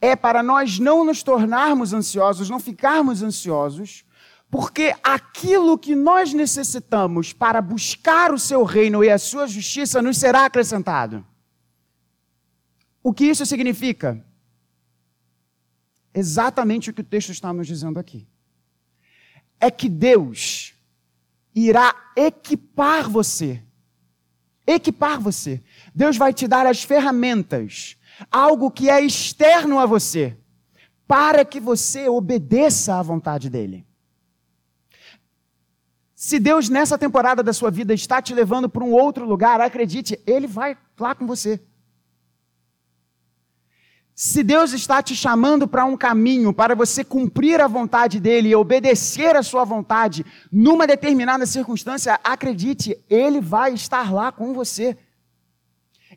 é 0.00 0.14
para 0.14 0.42
nós 0.42 0.78
não 0.78 1.04
nos 1.04 1.22
tornarmos 1.22 1.92
ansiosos, 1.92 2.50
não 2.50 2.60
ficarmos 2.60 3.22
ansiosos, 3.22 4.04
porque 4.50 4.94
aquilo 5.02 5.78
que 5.78 5.94
nós 5.94 6.32
necessitamos 6.32 7.32
para 7.32 7.60
buscar 7.60 8.32
o 8.32 8.38
seu 8.38 8.62
reino 8.62 9.02
e 9.02 9.10
a 9.10 9.18
sua 9.18 9.46
justiça 9.46 10.02
nos 10.02 10.18
será 10.18 10.44
acrescentado. 10.44 11.24
O 13.02 13.12
que 13.12 13.24
isso 13.24 13.44
significa? 13.44 14.24
Exatamente 16.14 16.90
o 16.90 16.94
que 16.94 17.00
o 17.00 17.04
texto 17.04 17.30
está 17.30 17.52
nos 17.52 17.66
dizendo 17.66 17.98
aqui. 17.98 18.26
É 19.60 19.70
que 19.70 19.88
Deus 19.88 20.74
irá 21.54 21.94
equipar 22.16 23.10
você. 23.10 23.62
Equipar 24.66 25.20
você. 25.20 25.62
Deus 25.94 26.16
vai 26.16 26.32
te 26.32 26.48
dar 26.48 26.66
as 26.66 26.82
ferramentas, 26.82 27.96
algo 28.30 28.70
que 28.70 28.88
é 28.88 29.00
externo 29.00 29.78
a 29.78 29.86
você, 29.86 30.36
para 31.06 31.44
que 31.44 31.60
você 31.60 32.08
obedeça 32.08 32.98
à 32.98 33.02
vontade 33.02 33.50
dEle. 33.50 33.86
Se 36.14 36.38
Deus, 36.38 36.70
nessa 36.70 36.96
temporada 36.96 37.42
da 37.42 37.52
sua 37.52 37.70
vida, 37.70 37.92
está 37.92 38.22
te 38.22 38.32
levando 38.32 38.66
para 38.68 38.82
um 38.82 38.92
outro 38.92 39.26
lugar, 39.26 39.60
acredite, 39.60 40.18
Ele 40.26 40.46
vai 40.46 40.74
lá 40.98 41.14
com 41.14 41.26
você. 41.26 41.60
Se 44.14 44.44
Deus 44.44 44.72
está 44.72 45.02
te 45.02 45.14
chamando 45.14 45.66
para 45.66 45.84
um 45.84 45.96
caminho, 45.96 46.52
para 46.52 46.76
você 46.76 47.02
cumprir 47.02 47.60
a 47.60 47.66
vontade 47.66 48.20
dele 48.20 48.50
e 48.50 48.54
obedecer 48.54 49.34
a 49.34 49.42
sua 49.42 49.64
vontade 49.64 50.24
numa 50.52 50.86
determinada 50.86 51.44
circunstância, 51.46 52.20
acredite, 52.22 52.96
ele 53.10 53.40
vai 53.40 53.74
estar 53.74 54.12
lá 54.12 54.30
com 54.30 54.54
você. 54.54 54.96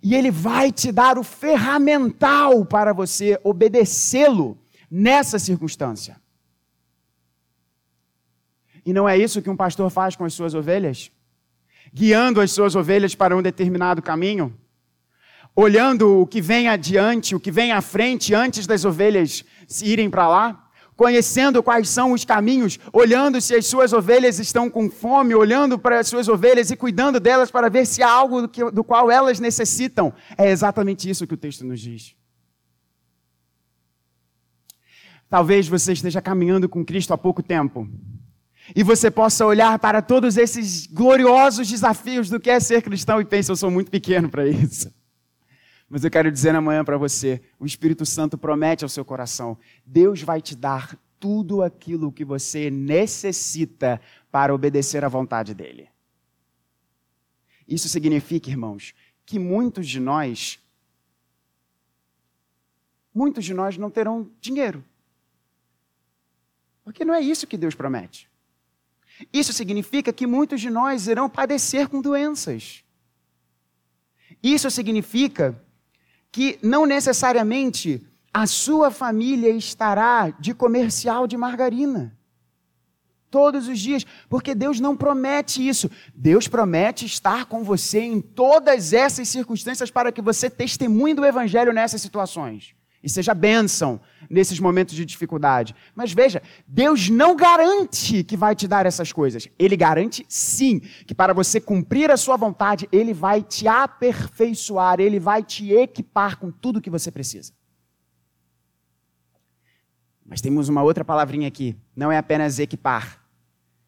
E 0.04 0.14
ele 0.14 0.30
vai 0.30 0.72
te 0.72 0.92
dar 0.92 1.18
o 1.18 1.24
ferramental 1.24 2.64
para 2.64 2.94
você 2.94 3.40
obedecê-lo 3.44 4.56
nessa 4.92 5.40
circunstância. 5.40 6.22
E 8.86 8.94
não 8.94 9.10
é 9.10 9.18
isso 9.18 9.42
que 9.42 9.50
um 9.50 9.58
pastor 9.58 9.90
faz 9.90 10.16
com 10.16 10.24
as 10.24 10.36
suas 10.36 10.54
ovelhas? 10.54 11.12
Guiando 11.92 12.40
as 12.40 12.52
suas 12.52 12.76
ovelhas 12.76 13.16
para 13.16 13.36
um 13.36 13.42
determinado 13.42 14.04
caminho? 14.04 14.56
Olhando 15.60 16.22
o 16.22 16.28
que 16.28 16.40
vem 16.40 16.70
adiante, 16.70 17.36
o 17.36 17.40
que 17.40 17.50
vem 17.50 17.72
à 17.72 17.82
frente, 17.82 18.32
antes 18.32 18.68
das 18.68 18.86
ovelhas 18.86 19.44
irem 19.82 20.08
para 20.08 20.28
lá, 20.28 20.70
conhecendo 20.96 21.64
quais 21.64 21.90
são 21.90 22.12
os 22.12 22.24
caminhos, 22.24 22.78
olhando 22.94 23.42
se 23.42 23.56
as 23.56 23.66
suas 23.66 23.92
ovelhas 23.92 24.38
estão 24.38 24.70
com 24.70 24.88
fome, 24.88 25.34
olhando 25.34 25.80
para 25.80 26.00
as 26.00 26.08
suas 26.08 26.28
ovelhas 26.28 26.70
e 26.70 26.76
cuidando 26.76 27.20
delas 27.20 27.50
para 27.50 27.72
ver 27.72 27.88
se 27.88 28.04
há 28.04 28.10
algo 28.10 28.44
do, 28.44 28.48
que, 28.48 28.70
do 28.70 28.84
qual 28.84 29.10
elas 29.10 29.40
necessitam. 29.40 30.14
É 30.38 30.48
exatamente 30.48 31.10
isso 31.10 31.26
que 31.26 31.34
o 31.34 31.38
texto 31.38 31.66
nos 31.66 31.80
diz. 31.80 32.16
Talvez 35.28 35.68
você 35.68 35.92
esteja 35.92 36.22
caminhando 36.22 36.70
com 36.70 36.86
Cristo 36.86 37.16
há 37.16 37.18
pouco 37.18 37.42
tempo. 37.42 37.90
E 38.76 38.84
você 38.84 39.10
possa 39.10 39.44
olhar 39.44 39.80
para 39.80 40.04
todos 40.04 40.38
esses 40.38 40.86
gloriosos 40.86 41.68
desafios 41.68 42.30
do 42.30 42.40
que 42.40 42.50
é 42.52 42.60
ser 42.60 42.84
cristão 42.84 43.20
e 43.20 43.26
pense, 43.26 43.50
eu 43.50 43.56
sou 43.56 43.72
muito 43.72 43.90
pequeno 43.90 44.30
para 44.30 44.48
isso. 44.48 44.96
Mas 45.90 46.04
eu 46.04 46.12
quero 46.12 46.32
dizer 46.32 46.54
amanhã 46.56 46.84
para 46.84 46.98
você: 46.98 47.42
o 47.60 47.66
Espírito 47.66 48.06
Santo 48.06 48.38
promete 48.38 48.84
ao 48.84 48.90
seu 48.90 49.06
coração, 49.06 49.58
Deus 49.86 50.22
vai 50.22 50.42
te 50.42 50.56
dar 50.56 50.98
tudo 51.20 51.64
aquilo 51.64 52.12
que 52.12 52.26
você 52.26 52.70
necessita 52.70 54.00
para 54.32 54.54
obedecer 54.54 55.04
à 55.04 55.08
vontade 55.08 55.54
dEle. 55.54 55.90
Isso 57.68 57.90
significa, 57.90 58.50
irmãos, 58.50 58.94
que 59.26 59.40
muitos 59.40 59.88
de 59.88 60.00
nós, 60.00 60.60
muitos 63.14 63.44
de 63.44 63.54
nós 63.54 63.78
não 63.78 63.90
terão 63.90 64.30
dinheiro. 64.40 64.84
Porque 66.84 67.04
não 67.04 67.14
é 67.14 67.20
isso 67.20 67.48
que 67.48 67.58
Deus 67.58 67.76
promete. 67.76 68.30
Isso 69.34 69.52
significa 69.52 70.14
que 70.14 70.28
muitos 70.28 70.62
de 70.62 70.70
nós 70.70 71.08
irão 71.08 71.30
padecer 71.30 71.90
com 71.90 72.02
doenças. 72.02 72.84
Isso 74.42 74.70
significa 74.70 75.62
que 76.32 76.60
não 76.62 76.86
necessariamente 76.86 78.06
a 78.34 78.46
sua 78.46 78.92
família 78.92 79.50
estará 79.50 80.30
de 80.30 80.54
comercial 80.54 81.26
de 81.26 81.36
margarina. 81.36 82.16
Todos 83.30 83.68
os 83.68 83.80
dias, 83.80 84.06
porque 84.30 84.56
Deus 84.56 84.80
não 84.80 84.96
promete 84.96 85.68
isso. 85.68 85.90
Deus 86.14 86.48
promete 86.48 87.06
estar 87.06 87.46
com 87.46 87.64
você 87.64 88.00
em 88.00 88.22
todas 88.22 88.94
essas 88.94 89.28
circunstâncias 89.28 89.92
para 89.92 90.12
que 90.12 90.22
você 90.22 90.50
testemunhe 90.50 91.14
do 91.14 91.26
Evangelho 91.26 91.74
nessas 91.74 92.02
situações 92.02 92.77
e 93.08 93.10
seja 93.10 93.34
bênção 93.34 94.02
nesses 94.30 94.60
momentos 94.60 94.94
de 94.94 95.06
dificuldade. 95.06 95.74
Mas 95.96 96.12
veja, 96.12 96.44
Deus 96.68 97.10
não 97.10 97.38
garante 97.38 98.22
que 98.22 98.36
vai 98.36 98.54
te 98.54 98.68
dar 98.68 98.86
essas 98.86 99.14
coisas. 99.14 99.48
Ele 99.58 99.78
garante 99.78 100.26
sim 100.28 100.82
que 101.06 101.16
para 101.16 101.34
você 101.34 101.62
cumprir 101.62 102.12
a 102.12 102.18
sua 102.18 102.36
vontade, 102.36 102.86
ele 102.92 103.14
vai 103.14 103.42
te 103.42 103.66
aperfeiçoar, 103.66 105.00
ele 105.00 105.22
vai 105.22 105.42
te 105.42 105.72
equipar 105.72 106.38
com 106.38 106.52
tudo 106.52 106.82
que 106.82 106.90
você 106.90 107.10
precisa. 107.10 107.54
Mas 110.26 110.42
temos 110.42 110.68
uma 110.68 110.84
outra 110.84 111.06
palavrinha 111.06 111.48
aqui, 111.48 111.78
não 111.96 112.12
é 112.12 112.18
apenas 112.18 112.60
equipar, 112.60 113.24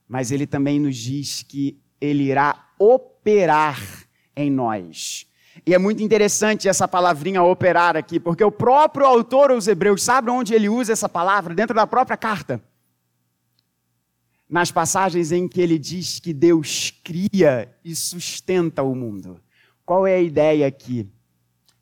mas 0.08 0.32
ele 0.32 0.47
também 0.47 0.79
nos 0.79 0.95
diz 0.95 1.43
que 1.43 1.77
ele 1.99 2.23
irá 2.23 2.69
operar 2.79 4.08
em 4.34 4.49
nós. 4.49 5.29
E 5.65 5.74
é 5.74 5.78
muito 5.78 6.02
interessante 6.02 6.67
essa 6.67 6.88
palavrinha 6.88 7.43
operar 7.43 7.95
aqui, 7.98 8.19
porque 8.19 8.43
o 8.43 8.52
próprio 8.52 9.06
autor 9.06 9.52
aos 9.52 9.67
Hebreus, 9.67 10.04
sabe 10.04 10.30
onde 10.30 10.54
ele 10.54 10.69
usa 10.69 10.93
essa 10.93 11.10
palavra? 11.10 11.54
Dentro 11.54 11.76
da 11.76 11.86
própria 11.86 12.17
carta. 12.17 12.62
nas 14.50 14.72
passagens 14.72 15.32
em 15.32 15.48
que 15.48 15.62
ele 15.62 15.78
diz 15.78 16.19
que 16.19 16.34
Deus 16.34 16.91
cria 17.04 17.72
e 17.86 17.95
sustenta 17.95 18.82
o 18.82 18.95
mundo. 18.95 19.39
Qual 19.86 20.08
é 20.08 20.15
a 20.15 20.22
ideia 20.22 20.65
aqui? 20.65 21.08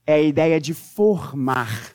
É 0.05 0.15
a 0.15 0.21
ideia 0.21 0.59
de 0.59 0.73
formar. 0.73 1.93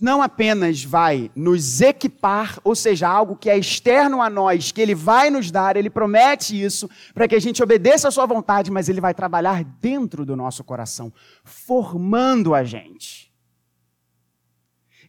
Não 0.00 0.20
apenas 0.20 0.82
vai 0.82 1.30
nos 1.36 1.80
equipar, 1.80 2.58
ou 2.64 2.74
seja, 2.74 3.08
algo 3.08 3.36
que 3.36 3.48
é 3.48 3.56
externo 3.56 4.20
a 4.20 4.28
nós, 4.28 4.72
que 4.72 4.80
ele 4.80 4.94
vai 4.94 5.30
nos 5.30 5.52
dar, 5.52 5.76
ele 5.76 5.88
promete 5.88 6.60
isso 6.60 6.90
para 7.12 7.28
que 7.28 7.34
a 7.34 7.40
gente 7.40 7.62
obedeça 7.62 8.08
a 8.08 8.10
sua 8.10 8.26
vontade, 8.26 8.72
mas 8.72 8.88
ele 8.88 9.00
vai 9.00 9.14
trabalhar 9.14 9.62
dentro 9.62 10.26
do 10.26 10.34
nosso 10.34 10.64
coração, 10.64 11.12
formando 11.44 12.54
a 12.54 12.64
gente. 12.64 13.32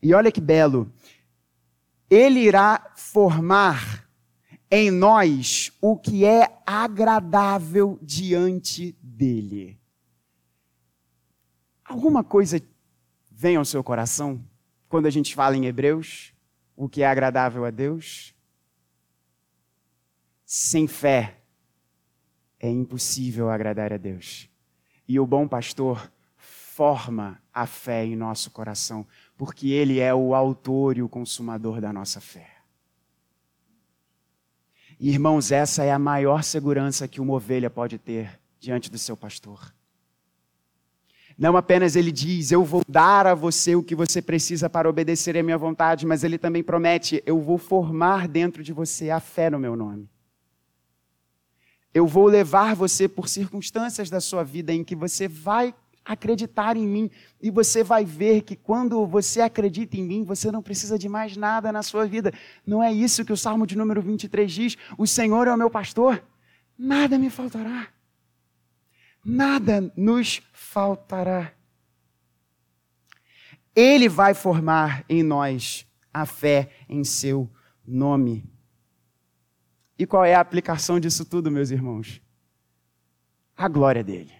E 0.03 0.13
olha 0.13 0.31
que 0.31 0.39
belo, 0.39 0.91
ele 2.07 2.41
irá 2.41 2.91
formar 2.95 4.07
em 4.69 4.91
nós 4.91 5.71
o 5.81 5.97
que 5.97 6.25
é 6.25 6.61
agradável 6.63 7.97
diante 8.03 8.95
dele. 9.01 9.79
Alguma 11.83 12.23
coisa 12.23 12.61
vem 13.31 13.55
ao 13.55 13.65
seu 13.65 13.83
coração 13.83 14.43
quando 14.95 15.07
a 15.07 15.09
gente 15.09 15.35
fala 15.35 15.57
em 15.57 15.65
Hebreus? 15.65 16.33
O 16.73 16.87
que 16.87 17.01
é 17.01 17.05
agradável 17.05 17.65
a 17.65 17.69
Deus? 17.69 18.33
Sem 20.45 20.87
fé 20.87 21.41
é 22.61 22.69
impossível 22.69 23.49
agradar 23.49 23.91
a 23.91 23.97
Deus. 23.97 24.49
E 25.05 25.19
o 25.19 25.27
bom 25.27 25.49
pastor 25.49 26.09
forma 26.37 27.43
a 27.53 27.67
fé 27.67 28.05
em 28.05 28.15
nosso 28.15 28.49
coração, 28.51 29.05
porque 29.35 29.67
ele 29.67 29.99
é 29.99 30.15
o 30.15 30.33
autor 30.33 30.97
e 30.97 31.01
o 31.01 31.09
consumador 31.09 31.81
da 31.81 31.91
nossa 31.91 32.21
fé. 32.21 32.49
irmãos, 34.97 35.51
essa 35.51 35.83
é 35.83 35.91
a 35.91 35.99
maior 35.99 36.41
segurança 36.41 37.05
que 37.05 37.19
uma 37.19 37.33
ovelha 37.33 37.69
pode 37.69 37.97
ter 37.97 38.39
diante 38.61 38.89
do 38.89 38.97
seu 38.97 39.17
pastor. 39.17 39.75
Não 41.37 41.57
apenas 41.57 41.95
ele 41.95 42.11
diz, 42.11 42.51
eu 42.51 42.63
vou 42.63 42.81
dar 42.87 43.27
a 43.27 43.35
você 43.35 43.75
o 43.75 43.83
que 43.83 43.93
você 43.93 44.21
precisa 44.21 44.69
para 44.69 44.89
obedecer 44.89 45.37
à 45.37 45.43
minha 45.43 45.57
vontade, 45.57 46.05
mas 46.05 46.23
ele 46.23 46.37
também 46.37 46.63
promete, 46.63 47.21
eu 47.25 47.41
vou 47.41 47.57
formar 47.57 48.27
dentro 48.27 48.63
de 48.63 48.71
você 48.71 49.09
a 49.09 49.19
fé 49.19 49.49
no 49.49 49.59
meu 49.59 49.75
nome. 49.75 50.09
Eu 51.93 52.07
vou 52.07 52.27
levar 52.27 52.75
você 52.75 53.07
por 53.07 53.27
circunstâncias 53.27 54.09
da 54.09 54.21
sua 54.21 54.43
vida 54.43 54.73
em 54.73 54.83
que 54.83 54.95
você 54.95 55.27
vai 55.27 55.73
acreditar 56.05 56.77
em 56.77 56.87
mim. 56.87 57.09
E 57.41 57.49
você 57.49 57.83
vai 57.83 58.05
ver 58.05 58.41
que 58.41 58.55
quando 58.55 59.05
você 59.07 59.41
acredita 59.41 59.97
em 59.97 60.03
mim, 60.03 60.23
você 60.23 60.51
não 60.51 60.61
precisa 60.61 60.99
de 60.99 61.09
mais 61.09 61.35
nada 61.35 61.71
na 61.71 61.81
sua 61.81 62.05
vida. 62.05 62.31
Não 62.65 62.83
é 62.83 62.93
isso 62.93 63.25
que 63.25 63.33
o 63.33 63.37
Salmo 63.37 63.65
de 63.65 63.77
número 63.77 64.01
23 64.01 64.51
diz? 64.51 64.77
O 64.97 65.07
Senhor 65.07 65.47
é 65.47 65.53
o 65.53 65.57
meu 65.57 65.69
pastor, 65.69 66.23
nada 66.77 67.17
me 67.17 67.29
faltará. 67.29 67.94
Nada 69.25 69.91
nos 69.97 70.39
faltará. 70.53 71.51
Ele 73.75 74.07
vai 74.07 74.35
formar 74.35 75.03
em 75.09 75.23
nós 75.23 75.87
a 76.13 76.27
fé 76.27 76.69
em 76.87 77.03
seu 77.03 77.49
nome. 77.85 78.47
E 79.97 80.05
qual 80.05 80.23
é 80.23 80.35
a 80.35 80.39
aplicação 80.39 80.99
disso 80.99 81.25
tudo, 81.25 81.49
meus 81.49 81.71
irmãos? 81.71 82.21
A 83.57 83.67
glória 83.67 84.03
dele. 84.03 84.31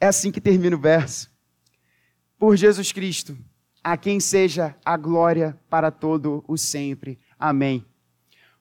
É 0.00 0.06
assim 0.06 0.30
que 0.30 0.40
termina 0.40 0.76
o 0.76 0.80
verso. 0.80 1.28
Por 2.38 2.56
Jesus 2.56 2.92
Cristo, 2.92 3.36
a 3.82 3.96
quem 3.96 4.20
seja 4.20 4.76
a 4.84 4.96
glória 4.96 5.58
para 5.68 5.90
todo 5.90 6.44
o 6.46 6.56
sempre. 6.56 7.18
Amém. 7.36 7.84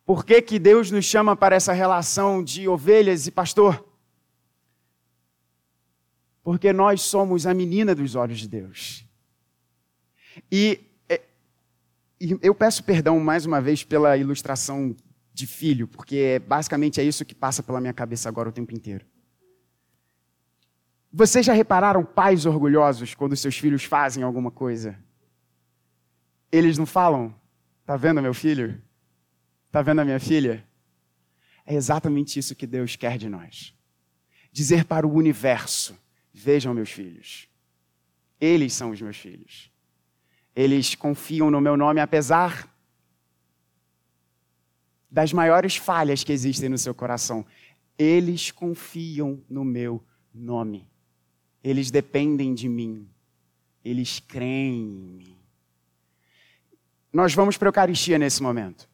Por 0.04 0.26
que, 0.26 0.42
que 0.42 0.58
Deus 0.58 0.90
nos 0.90 1.06
chama 1.06 1.36
para 1.36 1.56
essa 1.56 1.74
relação 1.74 2.44
de 2.44 2.68
ovelhas 2.68 3.28
e 3.28 3.32
pastor? 3.32 3.87
Porque 6.48 6.72
nós 6.72 7.02
somos 7.02 7.46
a 7.46 7.54
menina 7.54 7.94
dos 7.94 8.16
olhos 8.16 8.40
de 8.40 8.48
Deus. 8.48 9.06
E, 10.50 10.80
é, 11.10 11.22
e 12.22 12.40
eu 12.42 12.56
peço 12.56 12.86
perdão 12.86 13.20
mais 13.20 13.46
uma 13.46 13.60
vez 13.60 13.84
pela 13.84 14.16
ilustração 14.16 14.96
de 15.34 15.46
filho, 15.46 15.90
porque 15.90 16.42
basicamente 16.48 17.02
é 17.02 17.04
isso 17.04 17.26
que 17.26 17.36
passa 17.36 17.62
pela 17.62 17.82
minha 17.82 17.92
cabeça 17.92 18.30
agora 18.30 18.48
o 18.48 18.52
tempo 18.54 18.74
inteiro. 18.74 19.06
Vocês 21.12 21.46
já 21.46 21.52
repararam 21.52 22.06
pais 22.06 22.46
orgulhosos 22.46 23.14
quando 23.14 23.36
seus 23.36 23.58
filhos 23.58 23.84
fazem 23.84 24.24
alguma 24.24 24.50
coisa? 24.50 24.98
Eles 26.50 26.78
não 26.78 26.86
falam: 26.86 27.36
Tá 27.86 27.98
vendo 27.98 28.22
meu 28.22 28.34
filho? 28.34 28.82
Tá 29.70 29.82
vendo 29.82 30.00
a 30.00 30.06
minha 30.06 30.18
filha? 30.22 30.66
É 31.66 31.76
exatamente 31.76 32.40
isso 32.40 32.56
que 32.56 32.66
Deus 32.66 32.96
quer 32.96 33.18
de 33.18 33.28
nós. 33.28 33.76
Dizer 34.50 34.86
para 34.86 35.06
o 35.06 35.14
universo: 35.14 36.07
Vejam 36.40 36.72
meus 36.72 36.92
filhos. 36.92 37.50
Eles 38.40 38.72
são 38.72 38.92
os 38.92 39.02
meus 39.02 39.18
filhos. 39.18 39.72
Eles 40.56 40.94
confiam 40.94 41.50
no 41.50 41.60
meu 41.60 41.76
nome, 41.76 42.00
apesar 42.00 42.72
das 45.10 45.34
maiores 45.34 45.78
falhas 45.78 46.24
que 46.24 46.32
existem 46.32 46.70
no 46.70 46.78
seu 46.78 46.94
coração. 46.94 47.44
Eles 47.98 48.52
confiam 48.52 49.44
no 49.50 49.66
meu 49.66 50.04
nome. 50.32 50.88
Eles 51.64 51.90
dependem 51.90 52.54
de 52.54 52.70
mim. 52.70 53.10
Eles 53.84 54.20
creem 54.20 54.76
em 54.76 55.12
mim. 55.18 55.38
Nós 57.12 57.34
vamos 57.34 57.58
para 57.58 57.70
a 57.70 57.72
Eucaristia 57.72 58.20
nesse 58.20 58.44
momento. 58.44 58.88